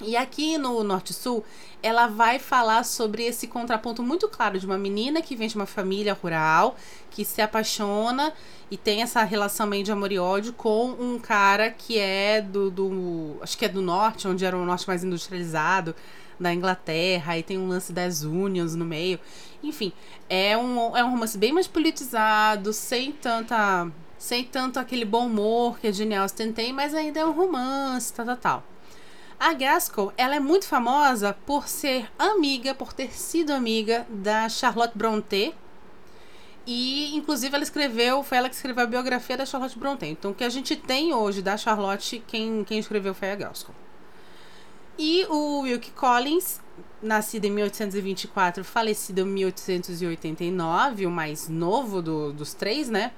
E 0.00 0.14
aqui 0.16 0.58
no 0.58 0.84
Norte-Sul, 0.84 1.42
ela 1.82 2.06
vai 2.06 2.38
falar 2.38 2.84
sobre 2.84 3.24
esse 3.24 3.46
contraponto 3.46 4.02
muito 4.02 4.28
claro 4.28 4.58
de 4.58 4.66
uma 4.66 4.76
menina 4.76 5.22
que 5.22 5.34
vem 5.34 5.48
de 5.48 5.56
uma 5.56 5.64
família 5.64 6.12
rural, 6.12 6.76
que 7.10 7.24
se 7.24 7.40
apaixona 7.40 8.32
e 8.70 8.76
tem 8.76 9.02
essa 9.02 9.22
relação 9.22 9.66
meio 9.66 9.84
de 9.84 9.92
amor 9.92 10.12
e 10.12 10.18
ódio 10.18 10.52
com 10.52 10.90
um 10.90 11.18
cara 11.18 11.70
que 11.70 11.98
é 11.98 12.42
do, 12.42 12.70
do 12.70 13.36
acho 13.40 13.56
que 13.56 13.64
é 13.64 13.68
do 13.68 13.80
norte, 13.80 14.28
onde 14.28 14.44
era 14.44 14.56
o 14.56 14.64
norte 14.66 14.86
mais 14.86 15.02
industrializado, 15.02 15.94
da 16.38 16.52
Inglaterra, 16.52 17.38
e 17.38 17.42
tem 17.42 17.58
um 17.58 17.68
lance 17.68 17.92
das 17.92 18.22
unions 18.22 18.74
no 18.74 18.84
meio. 18.84 19.18
Enfim, 19.62 19.92
é 20.28 20.56
um, 20.56 20.96
é 20.96 21.04
um 21.04 21.10
romance 21.10 21.36
bem 21.38 21.52
mais 21.52 21.66
politizado, 21.66 22.72
sem 22.72 23.12
tanta. 23.12 23.90
sem 24.18 24.44
tanto 24.44 24.78
aquele 24.78 25.04
bom 25.04 25.26
humor 25.26 25.78
que 25.78 25.86
a 25.86 25.92
Jane 25.92 26.14
Austen 26.14 26.52
tem, 26.52 26.72
mas 26.72 26.94
ainda 26.94 27.20
é 27.20 27.26
um 27.26 27.32
romance, 27.32 28.12
tal, 28.12 28.26
tal, 28.26 28.36
tal. 28.36 28.64
A 29.38 29.52
Gaskell, 29.52 30.12
ela 30.16 30.34
é 30.36 30.40
muito 30.40 30.66
famosa 30.66 31.36
por 31.44 31.68
ser 31.68 32.10
amiga, 32.18 32.74
por 32.74 32.94
ter 32.94 33.12
sido 33.12 33.52
amiga 33.52 34.06
da 34.08 34.48
Charlotte 34.48 34.96
Brontë. 34.96 35.54
E, 36.66 37.14
inclusive, 37.14 37.54
ela 37.54 37.62
escreveu, 37.62 38.22
foi 38.22 38.38
ela 38.38 38.48
que 38.48 38.54
escreveu 38.54 38.84
a 38.84 38.86
biografia 38.86 39.36
da 39.36 39.46
Charlotte 39.46 39.78
Brontë. 39.78 40.06
Então, 40.06 40.30
o 40.30 40.34
que 40.34 40.42
a 40.42 40.48
gente 40.48 40.74
tem 40.74 41.12
hoje 41.14 41.42
da 41.42 41.56
Charlotte, 41.56 42.22
quem, 42.26 42.64
quem 42.64 42.78
escreveu 42.78 43.14
foi 43.14 43.30
a 43.30 43.36
Gaskell. 43.36 43.74
E 44.98 45.26
o 45.28 45.60
Wilkie 45.60 45.90
Collins, 45.90 46.60
nascido 47.02 47.44
em 47.44 47.50
1824, 47.50 48.64
falecido 48.64 49.20
em 49.20 49.24
1889, 49.24 51.06
o 51.06 51.10
mais 51.10 51.48
novo 51.48 52.00
do, 52.00 52.32
dos 52.32 52.54
três, 52.54 52.88
né? 52.88 53.12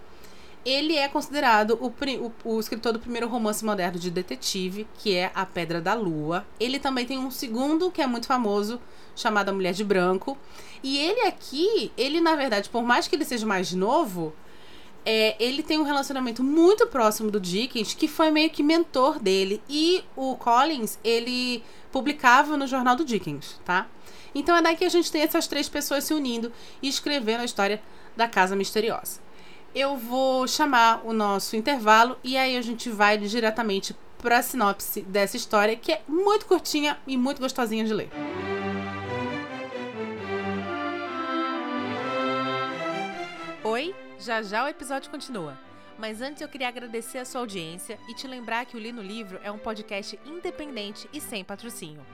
Ele 0.65 0.97
é 0.97 1.07
considerado 1.07 1.79
o, 1.81 1.87
o, 1.87 2.33
o, 2.45 2.61
escritor 2.61 2.93
do 2.93 2.99
primeiro 2.99 3.29
romance 3.29 3.65
moderno 3.65 3.99
de 3.99 4.11
detetive, 4.11 4.89
que 4.99 5.15
é 5.15 5.31
A 5.35 5.47
Pedra 5.47 5.81
da 5.81 5.95
Lua. 5.95 6.45
Ele 6.59 6.81
também 6.81 7.07
tem 7.07 7.17
um 7.17 7.31
segundo 7.31 7.93
que 7.93 8.03
é 8.03 8.07
muito 8.07 8.27
famoso, 8.27 8.81
chamado 9.15 9.51
A 9.51 9.53
Mulher 9.53 9.73
de 9.73 9.85
Branco. 9.85 10.37
E 10.83 10.99
ele 10.99 11.21
aqui, 11.23 11.93
ele 11.97 12.21
na 12.21 12.35
verdade, 12.35 12.69
por 12.69 12.83
mais 12.83 13.07
que 13.07 13.15
ele 13.15 13.25
seja 13.25 13.47
mais 13.47 13.73
novo, 13.73 14.35
é, 15.11 15.35
ele 15.41 15.62
tem 15.62 15.79
um 15.79 15.85
relacionamento 15.85 16.45
muito 16.45 16.87
próximo 16.87 17.31
do 17.31 17.41
Dickens, 17.41 17.95
que 17.95 18.07
foi 18.07 18.31
meio 18.31 18.50
que 18.50 18.62
mentor 18.62 19.19
dele. 19.19 19.62
E 19.67 20.05
o 20.15 20.37
Collins, 20.37 20.99
ele 21.03 21.65
publicava 21.91 22.59
no 22.59 22.67
jornal 22.67 22.95
do 22.95 23.07
Dickens, 23.07 23.59
tá? 23.65 23.87
Então 24.35 24.55
é 24.55 24.61
daí 24.61 24.77
que 24.77 24.85
a 24.85 24.88
gente 24.91 25.11
tem 25.11 25.23
essas 25.23 25.47
três 25.47 25.67
pessoas 25.67 26.05
se 26.05 26.12
unindo 26.12 26.53
e 26.83 26.88
escrevendo 26.88 27.41
a 27.41 27.47
história 27.47 27.81
da 28.15 28.29
Casa 28.29 28.55
Misteriosa. 28.55 29.19
Eu 29.75 29.97
vou 29.97 30.47
chamar 30.47 31.00
o 31.03 31.15
nosso 31.15 31.57
intervalo 31.57 32.19
e 32.23 32.37
aí 32.37 32.59
a 32.59 32.62
gente 32.62 32.91
vai 32.91 33.17
diretamente 33.17 33.97
para 34.19 34.41
a 34.41 34.43
sinopse 34.43 35.00
dessa 35.00 35.38
história, 35.38 35.75
que 35.75 35.91
é 35.91 36.03
muito 36.07 36.45
curtinha 36.45 36.99
e 37.07 37.17
muito 37.17 37.41
gostosinha 37.41 37.87
de 37.87 37.95
ler. 37.95 38.11
Oi? 38.12 38.48
Já 44.19 44.43
já 44.43 44.65
o 44.65 44.69
episódio 44.69 45.11
continua. 45.11 45.57
Mas 45.97 46.21
antes 46.21 46.43
eu 46.43 46.49
queria 46.49 46.69
agradecer 46.69 47.19
a 47.19 47.25
sua 47.25 47.41
audiência 47.41 47.99
e 48.09 48.15
te 48.15 48.27
lembrar 48.27 48.67
que 48.67 48.77
o 48.77 48.81
Li 48.81 48.93
no 48.93 49.03
Livro 49.03 49.41
é 49.43 49.51
um 49.51 49.59
podcast 49.59 50.19
independente 50.25 51.09
e 51.13 51.21
sem 51.21 51.45
patrocínio. 51.45 52.05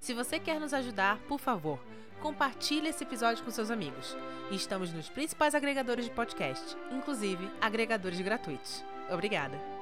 Se 0.00 0.14
você 0.14 0.38
quer 0.38 0.60
nos 0.60 0.74
ajudar, 0.74 1.18
por 1.28 1.40
favor, 1.40 1.78
compartilhe 2.20 2.88
esse 2.88 3.02
episódio 3.02 3.44
com 3.44 3.50
seus 3.50 3.70
amigos. 3.70 4.16
Estamos 4.50 4.92
nos 4.92 5.08
principais 5.08 5.54
agregadores 5.54 6.04
de 6.04 6.10
podcast, 6.10 6.76
inclusive 6.92 7.50
agregadores 7.60 8.20
gratuitos. 8.20 8.84
Obrigada! 9.10 9.73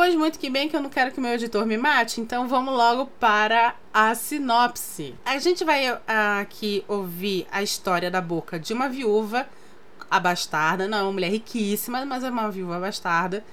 Pois 0.00 0.14
muito 0.14 0.38
que 0.38 0.48
bem 0.48 0.66
que 0.66 0.74
eu 0.74 0.80
não 0.80 0.88
quero 0.88 1.12
que 1.12 1.20
meu 1.20 1.34
editor 1.34 1.66
me 1.66 1.76
mate, 1.76 2.22
então 2.22 2.48
vamos 2.48 2.72
logo 2.72 3.04
para 3.20 3.74
a 3.92 4.14
sinopse. 4.14 5.14
A 5.26 5.38
gente 5.38 5.62
vai 5.62 5.88
aqui 6.40 6.82
ouvir 6.88 7.46
a 7.52 7.62
história 7.62 8.10
da 8.10 8.18
boca 8.18 8.58
de 8.58 8.72
uma 8.72 8.88
viúva 8.88 9.46
abastarda, 10.10 10.88
não 10.88 10.96
é 10.96 11.02
uma 11.02 11.12
mulher 11.12 11.30
riquíssima, 11.30 12.02
mas 12.06 12.24
é 12.24 12.30
uma 12.30 12.50
viúva 12.50 12.78
abastarda, 12.78 13.44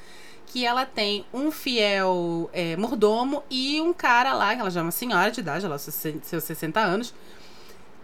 que 0.45 0.65
ela 0.65 0.85
tem 0.85 1.25
um 1.33 1.51
fiel 1.51 2.49
é, 2.53 2.77
mordomo 2.77 3.43
e 3.49 3.81
um 3.81 3.91
cara 3.91 4.33
lá, 4.33 4.55
que 4.55 4.61
ela 4.61 4.71
já 4.71 4.79
é 4.79 4.83
uma 4.83 4.91
senhora 4.91 5.29
de 5.29 5.41
idade, 5.41 5.65
ela 5.65 5.77
seus 5.77 6.45
60 6.45 6.79
anos, 6.79 7.13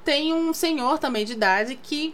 tem 0.04 0.34
um 0.34 0.54
senhor 0.54 1.00
também 1.00 1.24
de 1.24 1.32
idade 1.32 1.80
que 1.82 2.14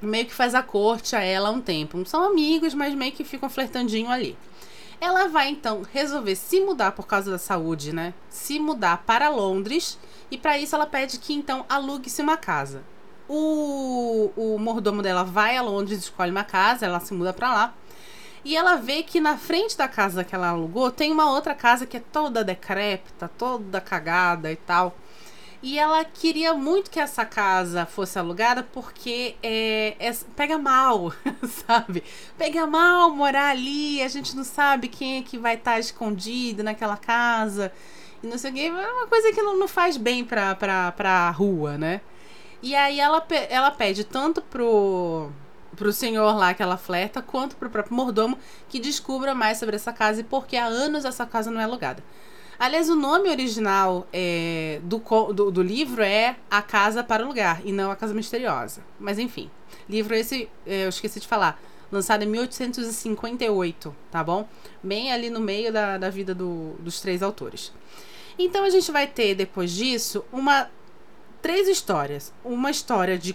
meio 0.00 0.24
que 0.24 0.32
faz 0.32 0.54
a 0.54 0.62
corte 0.62 1.14
a 1.14 1.20
ela 1.20 1.50
há 1.50 1.52
um 1.52 1.60
tempo. 1.60 1.98
Não 1.98 2.06
são 2.06 2.24
amigos, 2.24 2.72
mas 2.72 2.94
meio 2.94 3.12
que 3.12 3.22
ficam 3.22 3.50
flertandinho 3.50 4.08
ali. 4.08 4.34
Ela 5.00 5.28
vai 5.28 5.48
então 5.48 5.82
resolver 5.90 6.36
se 6.36 6.60
mudar 6.60 6.92
por 6.92 7.06
causa 7.06 7.30
da 7.30 7.38
saúde, 7.38 7.92
né? 7.92 8.12
Se 8.28 8.60
mudar 8.60 8.98
para 9.06 9.30
Londres 9.30 9.98
e 10.30 10.36
para 10.36 10.58
isso 10.58 10.74
ela 10.74 10.86
pede 10.86 11.18
que 11.18 11.32
então 11.32 11.64
alugue-se 11.68 12.20
uma 12.20 12.36
casa. 12.36 12.82
O, 13.26 14.30
o 14.36 14.58
mordomo 14.58 15.00
dela 15.02 15.24
vai 15.24 15.56
a 15.56 15.62
Londres, 15.62 16.00
escolhe 16.00 16.30
uma 16.30 16.44
casa, 16.44 16.84
ela 16.84 17.00
se 17.00 17.14
muda 17.14 17.32
para 17.32 17.52
lá. 17.52 17.74
E 18.44 18.56
ela 18.56 18.76
vê 18.76 19.02
que 19.02 19.20
na 19.20 19.36
frente 19.36 19.76
da 19.76 19.86
casa 19.86 20.24
que 20.24 20.34
ela 20.34 20.48
alugou 20.48 20.90
tem 20.90 21.12
uma 21.12 21.30
outra 21.30 21.54
casa 21.54 21.86
que 21.86 21.96
é 21.96 22.00
toda 22.00 22.44
decrépita, 22.44 23.28
toda 23.28 23.80
cagada 23.80 24.50
e 24.50 24.56
tal. 24.56 24.94
E 25.62 25.78
ela 25.78 26.02
queria 26.04 26.54
muito 26.54 26.90
que 26.90 26.98
essa 26.98 27.24
casa 27.24 27.84
fosse 27.84 28.18
alugada 28.18 28.62
porque 28.62 29.36
é, 29.42 29.94
é, 29.98 30.12
pega 30.34 30.58
mal, 30.58 31.12
sabe? 31.66 32.02
Pega 32.38 32.66
mal 32.66 33.10
morar 33.10 33.50
ali, 33.50 34.02
a 34.02 34.08
gente 34.08 34.34
não 34.34 34.44
sabe 34.44 34.88
quem 34.88 35.18
é 35.18 35.22
que 35.22 35.36
vai 35.36 35.56
estar 35.56 35.72
tá 35.72 35.78
escondido 35.78 36.62
naquela 36.62 36.96
casa. 36.96 37.70
E 38.22 38.26
não 38.26 38.38
sei 38.38 38.50
o 38.50 38.54
que. 38.54 38.66
É 38.66 38.92
uma 38.92 39.06
coisa 39.06 39.32
que 39.32 39.42
não, 39.42 39.58
não 39.58 39.68
faz 39.68 39.98
bem 39.98 40.24
pra, 40.24 40.54
pra, 40.54 40.92
pra 40.92 41.30
rua, 41.30 41.76
né? 41.76 42.00
E 42.62 42.74
aí 42.74 42.98
ela, 42.98 43.26
ela 43.50 43.70
pede 43.70 44.04
tanto 44.04 44.40
pro, 44.42 45.30
pro 45.76 45.92
senhor 45.92 46.36
lá 46.36 46.54
que 46.54 46.62
ela 46.62 46.76
flerta, 46.78 47.22
quanto 47.22 47.56
pro 47.56 47.70
próprio 47.70 47.94
mordomo 47.94 48.38
que 48.68 48.78
descubra 48.80 49.34
mais 49.34 49.58
sobre 49.58 49.76
essa 49.76 49.92
casa 49.92 50.20
e 50.20 50.24
porque 50.24 50.56
há 50.56 50.64
anos 50.64 51.04
essa 51.04 51.26
casa 51.26 51.50
não 51.50 51.60
é 51.60 51.64
alugada. 51.64 52.02
Aliás, 52.60 52.90
o 52.90 52.94
nome 52.94 53.30
original 53.30 54.06
é, 54.12 54.80
do, 54.82 54.98
do, 55.32 55.50
do, 55.50 55.62
livro 55.62 56.02
é 56.02 56.36
A 56.50 56.60
Casa 56.60 57.02
para 57.02 57.24
o 57.24 57.26
Lugar 57.26 57.62
e 57.64 57.72
não 57.72 57.90
A 57.90 57.96
Casa 57.96 58.12
Misteriosa. 58.12 58.82
Mas 58.98 59.18
enfim, 59.18 59.50
livro 59.88 60.14
esse, 60.14 60.46
é, 60.66 60.84
eu 60.84 60.90
esqueci 60.90 61.18
de 61.20 61.26
falar, 61.26 61.58
lançado 61.90 62.22
em 62.22 62.26
1858, 62.26 63.96
tá 64.10 64.22
bom? 64.22 64.46
Bem 64.82 65.10
ali 65.10 65.30
no 65.30 65.40
meio 65.40 65.72
da, 65.72 65.96
da 65.96 66.10
vida 66.10 66.34
do, 66.34 66.74
dos 66.80 67.00
três 67.00 67.22
autores. 67.22 67.72
Então 68.38 68.62
a 68.62 68.68
gente 68.68 68.92
vai 68.92 69.06
ter, 69.06 69.34
depois 69.34 69.72
disso, 69.72 70.22
uma 70.30 70.70
três 71.40 71.66
histórias. 71.66 72.30
Uma 72.44 72.70
história 72.70 73.16
de 73.16 73.32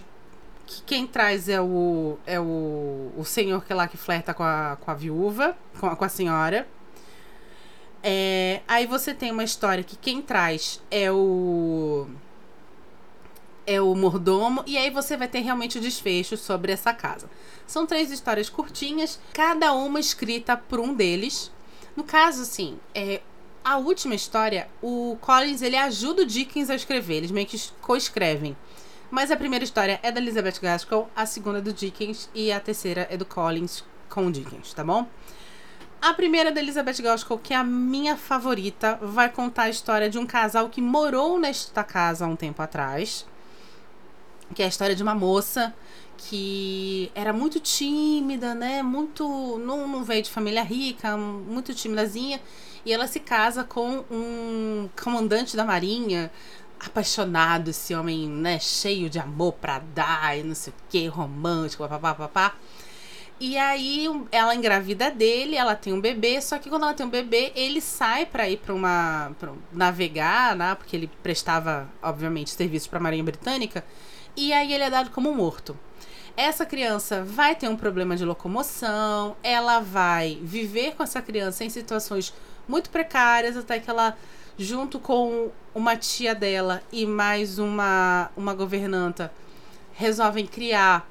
que 0.66 0.82
quem 0.82 1.04
traz 1.04 1.48
é 1.48 1.60
o, 1.60 2.16
é 2.24 2.38
o, 2.38 3.10
o 3.16 3.24
senhor 3.24 3.64
que 3.64 3.72
é 3.72 3.74
lá 3.74 3.88
que 3.88 3.96
flerta 3.96 4.32
com 4.32 4.44
a, 4.44 4.76
com 4.80 4.88
a 4.88 4.94
viúva, 4.94 5.56
com 5.80 5.88
a, 5.88 5.96
com 5.96 6.04
a 6.04 6.08
senhora. 6.08 6.64
É, 8.02 8.60
aí 8.68 8.86
você 8.86 9.12
tem 9.12 9.32
uma 9.32 9.44
história 9.44 9.82
que 9.82 9.96
quem 9.96 10.22
traz 10.22 10.80
é 10.90 11.10
o 11.10 12.06
é 13.66 13.80
o 13.80 13.94
mordomo 13.96 14.62
e 14.64 14.78
aí 14.78 14.90
você 14.90 15.16
vai 15.16 15.26
ter 15.26 15.40
realmente 15.40 15.78
o 15.78 15.80
desfecho 15.80 16.36
sobre 16.36 16.70
essa 16.70 16.94
casa. 16.94 17.28
São 17.66 17.84
três 17.84 18.12
histórias 18.12 18.48
curtinhas, 18.48 19.18
cada 19.32 19.72
uma 19.72 19.98
escrita 19.98 20.56
por 20.56 20.78
um 20.78 20.94
deles. 20.94 21.50
No 21.96 22.04
caso, 22.04 22.42
assim, 22.42 22.78
é, 22.94 23.20
a 23.64 23.76
última 23.78 24.14
história, 24.14 24.68
o 24.80 25.18
Collins 25.20 25.62
ele 25.62 25.76
ajuda 25.76 26.22
o 26.22 26.26
Dickens 26.26 26.70
a 26.70 26.76
escrever, 26.76 27.16
eles 27.16 27.32
meio 27.32 27.46
que 27.48 27.60
co-escrevem. 27.80 28.56
Mas 29.10 29.30
a 29.32 29.36
primeira 29.36 29.64
história 29.64 29.98
é 30.02 30.12
da 30.12 30.20
Elizabeth 30.20 30.60
Gaskell, 30.62 31.08
a 31.16 31.26
segunda 31.26 31.58
é 31.58 31.62
do 31.62 31.72
Dickens 31.72 32.30
e 32.32 32.52
a 32.52 32.60
terceira 32.60 33.08
é 33.10 33.16
do 33.16 33.24
Collins 33.24 33.82
com 34.08 34.26
o 34.26 34.30
Dickens, 34.30 34.72
tá 34.72 34.84
bom? 34.84 35.08
A 36.00 36.14
primeira 36.14 36.52
da 36.52 36.60
Elizabeth 36.60 37.02
Gaskell, 37.02 37.38
que 37.38 37.52
é 37.52 37.56
a 37.56 37.64
minha 37.64 38.16
favorita, 38.16 38.98
vai 39.02 39.28
contar 39.28 39.64
a 39.64 39.68
história 39.68 40.08
de 40.08 40.18
um 40.18 40.26
casal 40.26 40.68
que 40.68 40.80
morou 40.80 41.38
nesta 41.38 41.82
casa 41.82 42.24
há 42.24 42.28
um 42.28 42.36
tempo 42.36 42.62
atrás. 42.62 43.26
Que 44.54 44.62
é 44.62 44.66
a 44.66 44.68
história 44.68 44.94
de 44.94 45.02
uma 45.02 45.14
moça 45.14 45.74
que 46.16 47.10
era 47.14 47.32
muito 47.32 47.58
tímida, 47.60 48.54
né? 48.54 48.82
Muito. 48.82 49.58
Não, 49.58 49.88
não 49.88 50.04
veio 50.04 50.22
de 50.22 50.30
família 50.30 50.62
rica, 50.62 51.16
muito 51.16 51.74
timidazinha. 51.74 52.40
E 52.84 52.92
ela 52.92 53.08
se 53.08 53.18
casa 53.18 53.64
com 53.64 54.04
um 54.10 54.88
comandante 55.02 55.56
da 55.56 55.64
marinha, 55.64 56.30
apaixonado, 56.78 57.70
esse 57.70 57.94
homem, 57.94 58.28
né? 58.28 58.58
Cheio 58.60 59.10
de 59.10 59.18
amor 59.18 59.54
pra 59.54 59.80
dar 59.94 60.38
e 60.38 60.44
não 60.44 60.54
sei 60.54 60.72
o 60.72 60.76
que, 60.88 61.06
romântico, 61.08 61.82
papapá, 61.82 62.14
papá. 62.14 62.54
E 63.38 63.58
aí 63.58 64.08
ela 64.32 64.54
engravida 64.54 65.10
dele, 65.10 65.56
ela 65.56 65.74
tem 65.74 65.92
um 65.92 66.00
bebê, 66.00 66.40
só 66.40 66.58
que 66.58 66.70
quando 66.70 66.84
ela 66.84 66.94
tem 66.94 67.04
um 67.04 67.10
bebê, 67.10 67.52
ele 67.54 67.82
sai 67.82 68.24
para 68.24 68.48
ir 68.48 68.56
para 68.56 68.74
uma 68.74 69.30
pra 69.38 69.52
navegar, 69.72 70.56
né? 70.56 70.74
Porque 70.74 70.96
ele 70.96 71.10
prestava, 71.22 71.86
obviamente, 72.02 72.50
serviço 72.50 72.88
para 72.88 72.98
a 72.98 73.02
Marinha 73.02 73.22
Britânica, 73.24 73.84
e 74.34 74.52
aí 74.54 74.72
ele 74.72 74.84
é 74.84 74.90
dado 74.90 75.10
como 75.10 75.34
morto. 75.34 75.78
Essa 76.34 76.64
criança 76.64 77.22
vai 77.24 77.54
ter 77.54 77.68
um 77.68 77.76
problema 77.76 78.16
de 78.16 78.24
locomoção, 78.24 79.36
ela 79.42 79.80
vai 79.80 80.38
viver 80.42 80.94
com 80.94 81.02
essa 81.02 81.20
criança 81.20 81.62
em 81.64 81.70
situações 81.70 82.32
muito 82.66 82.88
precárias, 82.90 83.56
até 83.56 83.78
que 83.78 83.90
ela 83.90 84.16
junto 84.58 84.98
com 84.98 85.50
uma 85.74 85.96
tia 85.96 86.34
dela 86.34 86.82
e 86.90 87.04
mais 87.06 87.58
uma 87.58 88.30
uma 88.34 88.54
governanta 88.54 89.30
resolvem 89.92 90.46
criar 90.46 91.06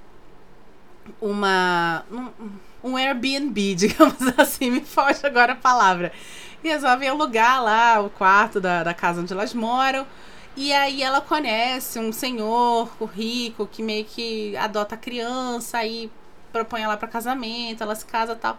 uma. 1.21 2.03
Um, 2.11 2.29
um 2.83 2.97
Airbnb, 2.97 3.73
digamos 3.75 4.21
assim, 4.37 4.69
me 4.69 4.81
foge 4.81 5.25
agora 5.25 5.53
a 5.53 5.55
palavra. 5.55 6.11
E 6.63 6.67
resolvem 6.67 7.09
alugar 7.09 7.63
lá 7.63 7.99
o 7.99 8.09
quarto 8.09 8.59
da, 8.59 8.83
da 8.83 8.93
casa 8.93 9.21
onde 9.21 9.33
elas 9.33 9.53
moram. 9.53 10.05
E 10.55 10.71
aí 10.71 11.03
ela 11.03 11.19
conhece 11.19 11.99
um 11.99 12.13
senhor 12.13 12.89
rico 13.13 13.67
que 13.67 13.83
meio 13.83 14.05
que 14.05 14.55
adota 14.55 14.95
a 14.95 14.97
criança 14.97 15.83
e 15.83 16.09
propõe 16.51 16.81
ela 16.81 16.95
para 16.95 17.09
casamento, 17.09 17.83
ela 17.83 17.93
se 17.93 18.05
casa 18.05 18.35
tal. 18.35 18.57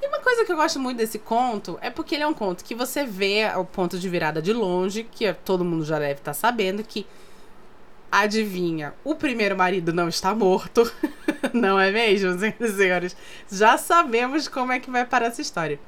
E 0.00 0.06
uma 0.06 0.20
coisa 0.20 0.44
que 0.44 0.52
eu 0.52 0.56
gosto 0.56 0.78
muito 0.78 0.98
desse 0.98 1.18
conto 1.18 1.76
é 1.80 1.90
porque 1.90 2.14
ele 2.14 2.22
é 2.22 2.26
um 2.26 2.34
conto 2.34 2.62
que 2.64 2.74
você 2.74 3.04
vê 3.04 3.50
o 3.56 3.64
ponto 3.64 3.98
de 3.98 4.08
virada 4.08 4.40
de 4.40 4.52
longe, 4.52 5.02
que 5.02 5.32
todo 5.32 5.64
mundo 5.64 5.84
já 5.84 5.98
deve 5.98 6.20
estar 6.20 6.30
tá 6.30 6.34
sabendo 6.34 6.84
que 6.84 7.04
adivinha, 8.12 8.94
o 9.02 9.16
primeiro 9.16 9.56
marido 9.56 9.92
não 9.92 10.08
está 10.08 10.32
morto. 10.34 10.90
não 11.52 11.78
é 11.78 11.90
mesmo, 11.90 12.38
senhoras 12.38 12.60
e 12.70 12.76
senhores? 12.76 13.16
Já 13.50 13.76
sabemos 13.76 14.48
como 14.48 14.72
é 14.72 14.80
que 14.80 14.90
vai 14.90 15.04
parar 15.04 15.26
essa 15.26 15.42
história. 15.42 15.78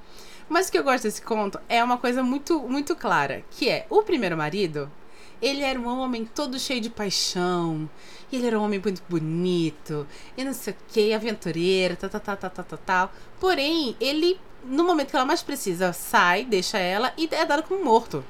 Mas 0.48 0.68
o 0.68 0.72
que 0.72 0.78
eu 0.78 0.84
gosto 0.84 1.04
desse 1.04 1.22
conto 1.22 1.58
é 1.68 1.82
uma 1.82 1.98
coisa 1.98 2.22
muito, 2.22 2.60
muito 2.60 2.94
clara, 2.94 3.42
que 3.50 3.68
é 3.68 3.86
o 3.90 4.02
primeiro 4.02 4.36
marido, 4.36 4.90
ele 5.42 5.62
era 5.62 5.78
um 5.78 5.86
homem 5.86 6.24
todo 6.24 6.58
cheio 6.58 6.80
de 6.80 6.88
paixão, 6.88 7.90
ele 8.32 8.46
era 8.46 8.58
um 8.58 8.64
homem 8.64 8.80
muito 8.82 9.02
bonito, 9.08 10.06
e 10.36 10.44
não 10.44 10.52
sei 10.52 10.72
o 10.72 10.76
que, 10.88 11.12
aventureiro, 11.12 11.96
tal, 11.96 12.08
tal, 12.08 12.20
tal, 12.20 12.36
tal, 12.36 12.64
tal, 12.64 12.78
tal. 12.78 13.12
Porém, 13.40 13.96
ele, 14.00 14.38
no 14.64 14.84
momento 14.84 15.10
que 15.10 15.16
ela 15.16 15.24
mais 15.24 15.42
precisa, 15.42 15.92
sai, 15.92 16.44
deixa 16.44 16.78
ela 16.78 17.12
e 17.18 17.28
é 17.32 17.44
dado 17.44 17.64
como 17.64 17.84
morto. 17.84 18.24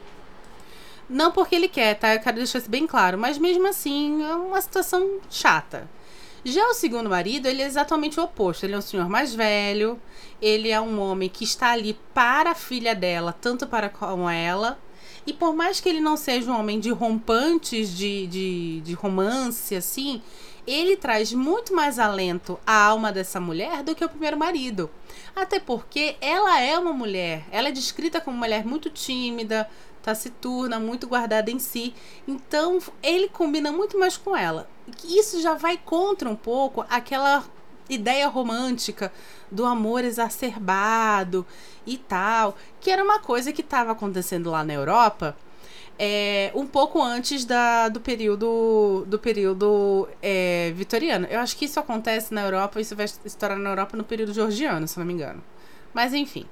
Não 1.09 1.31
porque 1.31 1.55
ele 1.55 1.69
quer, 1.69 1.95
tá? 1.95 2.15
Eu 2.15 2.21
quero 2.21 2.37
deixar 2.37 2.59
isso 2.59 2.71
bem 2.71 2.87
claro. 2.87 3.17
Mas 3.17 3.39
mesmo 3.39 3.67
assim, 3.69 4.25
é 4.25 4.35
uma 4.35 4.61
situação 4.61 5.21
chata. 5.31 5.89
Já 6.49 6.65
o 6.69 6.75
segundo 6.75 7.11
marido, 7.11 7.47
ele 7.49 7.61
é 7.61 7.67
exatamente 7.67 8.21
o 8.21 8.23
oposto. 8.23 8.65
Ele 8.65 8.75
é 8.75 8.79
um 8.79 8.81
senhor 8.81 9.09
mais 9.09 9.35
velho. 9.35 10.01
Ele 10.41 10.69
é 10.69 10.81
um 10.81 11.01
homem 11.01 11.29
que 11.29 11.43
está 11.43 11.73
ali 11.73 11.99
para 12.15 12.53
a 12.53 12.55
filha 12.55 12.95
dela, 12.95 13.33
tanto 13.33 13.67
para 13.67 13.89
com 13.89 14.31
ela. 14.31 14.79
E 15.27 15.33
por 15.33 15.57
mais 15.57 15.81
que 15.81 15.89
ele 15.89 16.01
não 16.01 16.17
seja 16.17 16.49
um 16.49 16.57
homem 16.57 16.79
de 16.79 16.93
rompantes, 16.93 17.91
de, 17.93 18.29
de, 18.29 18.81
de 18.83 18.95
romance, 18.95 19.75
assim, 19.75 20.23
ele 20.65 20.97
traz 20.97 21.33
muito 21.33 21.75
mais 21.75 21.99
alento 21.99 22.61
à 22.65 22.81
alma 22.81 23.11
dessa 23.11 23.41
mulher 23.41 23.83
do 23.83 23.93
que 23.93 24.05
o 24.05 24.09
primeiro 24.09 24.39
marido. 24.39 24.89
Até 25.35 25.59
porque 25.59 26.15
ela 26.21 26.61
é 26.61 26.79
uma 26.79 26.93
mulher, 26.93 27.45
ela 27.51 27.71
é 27.71 27.73
descrita 27.73 28.21
como 28.21 28.37
uma 28.37 28.47
mulher 28.47 28.65
muito 28.65 28.89
tímida, 28.89 29.69
taciturna, 30.01 30.79
muito 30.79 31.09
guardada 31.09 31.51
em 31.51 31.59
si. 31.59 31.93
Então, 32.29 32.79
ele 33.03 33.29
combina 33.29 33.73
muito 33.73 33.99
mais 33.99 34.17
com 34.17 34.37
ela. 34.37 34.76
Isso 35.05 35.41
já 35.41 35.55
vai 35.55 35.77
contra 35.77 36.29
um 36.29 36.37
pouco 36.37 36.85
aquela 36.89 37.45
ideia 37.89 38.27
romântica 38.29 39.13
do 39.51 39.65
amor 39.65 40.05
exacerbado 40.05 41.47
e 41.87 41.97
tal, 41.97 42.57
que 42.81 42.91
era 42.91 43.03
uma 43.03 43.19
coisa 43.19 43.53
que 43.53 43.61
estava 43.61 43.93
acontecendo 43.93 44.51
lá 44.51 44.65
na 44.65 44.75
Europa. 44.75 45.37
É, 45.99 46.51
um 46.55 46.67
pouco 46.67 47.01
antes 47.03 47.47
da, 47.47 47.89
do 47.89 48.01
período 48.01 49.07
do 49.07 49.19
período 49.19 50.07
é, 50.21 50.71
vitoriano. 50.77 51.27
Eu 51.31 51.41
acho 51.41 51.57
que 51.57 51.65
isso 51.65 51.81
acontece 51.81 52.35
na 52.35 52.43
Europa, 52.43 52.81
isso 52.81 52.95
vai 52.95 53.07
estourar 53.25 53.59
na 53.59 53.71
Europa 53.71 53.97
no 53.97 54.05
período 54.05 54.35
georgiano, 54.35 54.87
se 54.87 54.99
não 54.99 55.07
me 55.07 55.15
engano. 55.15 55.43
Mas 55.95 56.13
enfim. 56.13 56.45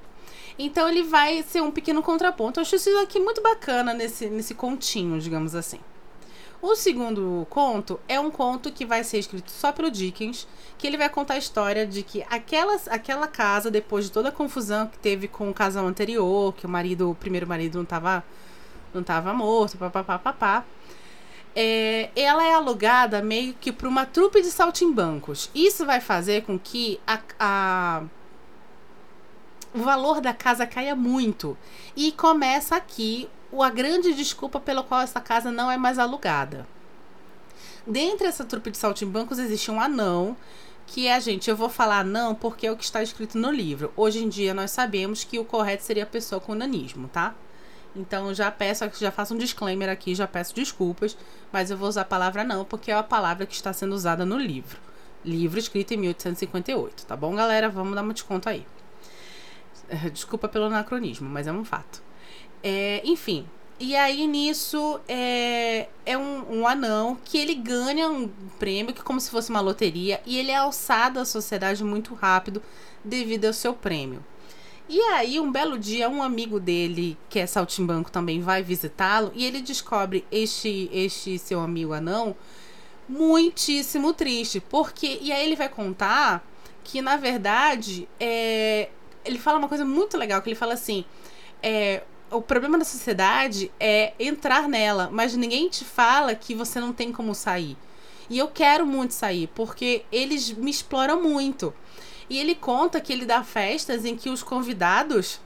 Então 0.57 0.89
ele 0.89 1.03
vai 1.03 1.43
ser 1.43 1.61
um 1.61 1.69
pequeno 1.69 2.01
contraponto. 2.01 2.59
Eu 2.59 2.61
acho 2.61 2.75
isso 2.75 2.89
aqui 2.99 3.19
muito 3.19 3.41
bacana 3.41 3.93
nesse, 3.93 4.27
nesse 4.27 4.55
continho, 4.55 5.19
digamos 5.19 5.53
assim. 5.53 5.79
O 6.67 6.75
segundo 6.75 7.45
conto 7.47 7.99
é 8.07 8.19
um 8.19 8.31
conto 8.31 8.71
que 8.71 8.87
vai 8.87 9.03
ser 9.03 9.19
escrito 9.19 9.51
só 9.51 9.71
pelo 9.71 9.91
Dickens, 9.91 10.47
que 10.79 10.87
ele 10.87 10.97
vai 10.97 11.07
contar 11.07 11.35
a 11.35 11.37
história 11.37 11.85
de 11.85 12.01
que 12.01 12.25
aquela, 12.27 12.75
aquela 12.89 13.27
casa, 13.27 13.69
depois 13.69 14.05
de 14.05 14.11
toda 14.11 14.29
a 14.29 14.31
confusão 14.31 14.87
que 14.87 14.97
teve 14.97 15.27
com 15.27 15.47
o 15.47 15.53
casal 15.53 15.85
anterior, 15.85 16.55
que 16.55 16.65
o 16.65 16.69
marido, 16.69 17.11
o 17.11 17.13
primeiro 17.13 17.45
marido 17.45 17.75
não 17.75 17.83
estava 17.83 18.23
não 18.91 19.03
tava 19.03 19.31
morto, 19.31 19.77
papapá, 19.77 20.17
papá, 20.17 20.65
é, 21.55 22.09
ela 22.15 22.43
é 22.43 22.55
alugada 22.55 23.21
meio 23.21 23.53
que 23.61 23.71
para 23.71 23.87
uma 23.87 24.07
trupe 24.07 24.41
de 24.41 24.49
saltimbancos. 24.49 25.51
Isso 25.53 25.85
vai 25.85 26.01
fazer 26.01 26.45
com 26.45 26.57
que 26.57 26.99
a, 27.05 27.19
a 27.39 28.03
o 29.71 29.83
valor 29.83 30.19
da 30.19 30.33
casa 30.33 30.65
caia 30.65 30.95
muito. 30.95 31.55
E 31.95 32.11
começa 32.13 32.75
aqui 32.75 33.29
a 33.63 33.69
grande 33.69 34.13
desculpa 34.13 34.59
pela 34.59 34.83
qual 34.83 35.01
essa 35.01 35.19
casa 35.19 35.51
não 35.51 35.69
é 35.69 35.77
mais 35.77 35.99
alugada. 35.99 36.67
Dentro 37.85 38.25
dessa 38.25 38.43
trupe 38.43 38.71
de 38.71 38.77
saltimbancos 38.77 39.37
existe 39.37 39.69
um 39.69 39.79
anão 39.79 40.35
que 40.87 41.07
é, 41.07 41.19
gente, 41.19 41.49
eu 41.49 41.55
vou 41.55 41.69
falar 41.69 42.03
não 42.03 42.35
porque 42.35 42.67
é 42.67 42.71
o 42.71 42.77
que 42.77 42.83
está 42.83 43.01
escrito 43.01 43.37
no 43.37 43.51
livro. 43.51 43.91
Hoje 43.95 44.23
em 44.23 44.29
dia 44.29 44.53
nós 44.53 44.71
sabemos 44.71 45.23
que 45.23 45.39
o 45.39 45.45
correto 45.45 45.83
seria 45.83 46.03
a 46.03 46.07
pessoa 46.07 46.39
com 46.39 46.55
nanismo, 46.55 47.07
tá? 47.07 47.35
Então 47.95 48.33
já 48.33 48.51
peço, 48.51 48.83
já 48.99 49.11
faço 49.11 49.33
um 49.33 49.37
disclaimer 49.37 49.89
aqui, 49.89 50.13
já 50.13 50.27
peço 50.27 50.53
desculpas, 50.53 51.17
mas 51.51 51.71
eu 51.71 51.77
vou 51.77 51.87
usar 51.87 52.01
a 52.01 52.05
palavra 52.05 52.43
não 52.43 52.65
porque 52.65 52.91
é 52.91 52.93
a 52.93 53.03
palavra 53.03 53.45
que 53.45 53.53
está 53.53 53.71
sendo 53.71 53.93
usada 53.93 54.25
no 54.25 54.37
livro. 54.37 54.77
Livro 55.23 55.57
escrito 55.57 55.93
em 55.93 55.97
1858, 55.97 57.05
tá 57.05 57.15
bom, 57.15 57.33
galera? 57.35 57.69
Vamos 57.69 57.95
dar 57.95 58.03
um 58.03 58.13
desconto 58.13 58.47
aí. 58.47 58.65
Desculpa 60.13 60.47
pelo 60.47 60.65
anacronismo, 60.65 61.27
mas 61.29 61.47
é 61.47 61.51
um 61.51 61.63
fato. 61.63 62.03
É, 62.67 62.99
enfim, 63.05 63.45
e 63.79 63.95
aí 63.95 64.25
nisso 64.25 64.99
é, 65.07 65.87
é 66.03 66.17
um, 66.17 66.61
um, 66.61 66.67
anão 66.67 67.15
que 67.23 67.37
ele 67.37 67.53
ganha 67.53 68.09
um 68.09 68.27
prêmio 68.57 68.91
que 68.91 69.01
é 69.01 69.03
como 69.03 69.21
se 69.21 69.29
fosse 69.29 69.51
uma 69.51 69.61
loteria 69.61 70.19
e 70.25 70.35
ele 70.35 70.49
é 70.49 70.55
alçado 70.55 71.19
à 71.19 71.25
sociedade 71.25 71.83
muito 71.83 72.15
rápido 72.15 72.63
devido 73.03 73.45
ao 73.45 73.53
seu 73.53 73.71
prêmio. 73.71 74.25
E 74.89 74.99
aí 74.99 75.39
um 75.39 75.51
belo 75.51 75.77
dia 75.77 76.09
um 76.09 76.23
amigo 76.23 76.59
dele, 76.59 77.15
que 77.29 77.37
é 77.37 77.45
saltimbanco 77.45 78.11
também, 78.11 78.41
vai 78.41 78.63
visitá-lo 78.63 79.31
e 79.35 79.45
ele 79.45 79.61
descobre 79.61 80.25
este 80.31 80.89
este 80.91 81.37
seu 81.37 81.59
amigo 81.59 81.93
anão 81.93 82.35
muitíssimo 83.07 84.11
triste, 84.11 84.59
porque 84.59 85.19
e 85.21 85.31
aí 85.31 85.45
ele 85.45 85.55
vai 85.55 85.69
contar 85.69 86.43
que 86.83 86.99
na 86.99 87.15
verdade 87.15 88.09
é, 88.19 88.89
ele 89.23 89.37
fala 89.37 89.59
uma 89.59 89.69
coisa 89.69 89.85
muito 89.85 90.17
legal, 90.17 90.41
que 90.41 90.49
ele 90.49 90.55
fala 90.55 90.73
assim, 90.73 91.05
é, 91.61 92.01
o 92.35 92.41
problema 92.41 92.77
da 92.77 92.85
sociedade 92.85 93.71
é 93.79 94.13
entrar 94.19 94.67
nela, 94.67 95.09
mas 95.11 95.35
ninguém 95.35 95.69
te 95.69 95.85
fala 95.85 96.35
que 96.35 96.53
você 96.53 96.79
não 96.79 96.93
tem 96.93 97.11
como 97.11 97.33
sair. 97.33 97.77
E 98.29 98.37
eu 98.37 98.47
quero 98.47 98.85
muito 98.85 99.13
sair, 99.13 99.47
porque 99.53 100.03
eles 100.11 100.51
me 100.51 100.71
exploram 100.71 101.21
muito. 101.21 101.73
E 102.29 102.39
ele 102.39 102.55
conta 102.55 102.99
que 102.99 103.13
ele 103.13 103.25
dá 103.25 103.43
festas 103.43 104.03
em 104.03 104.15
que 104.15 104.29
os 104.29 104.41
convidados 104.41 105.39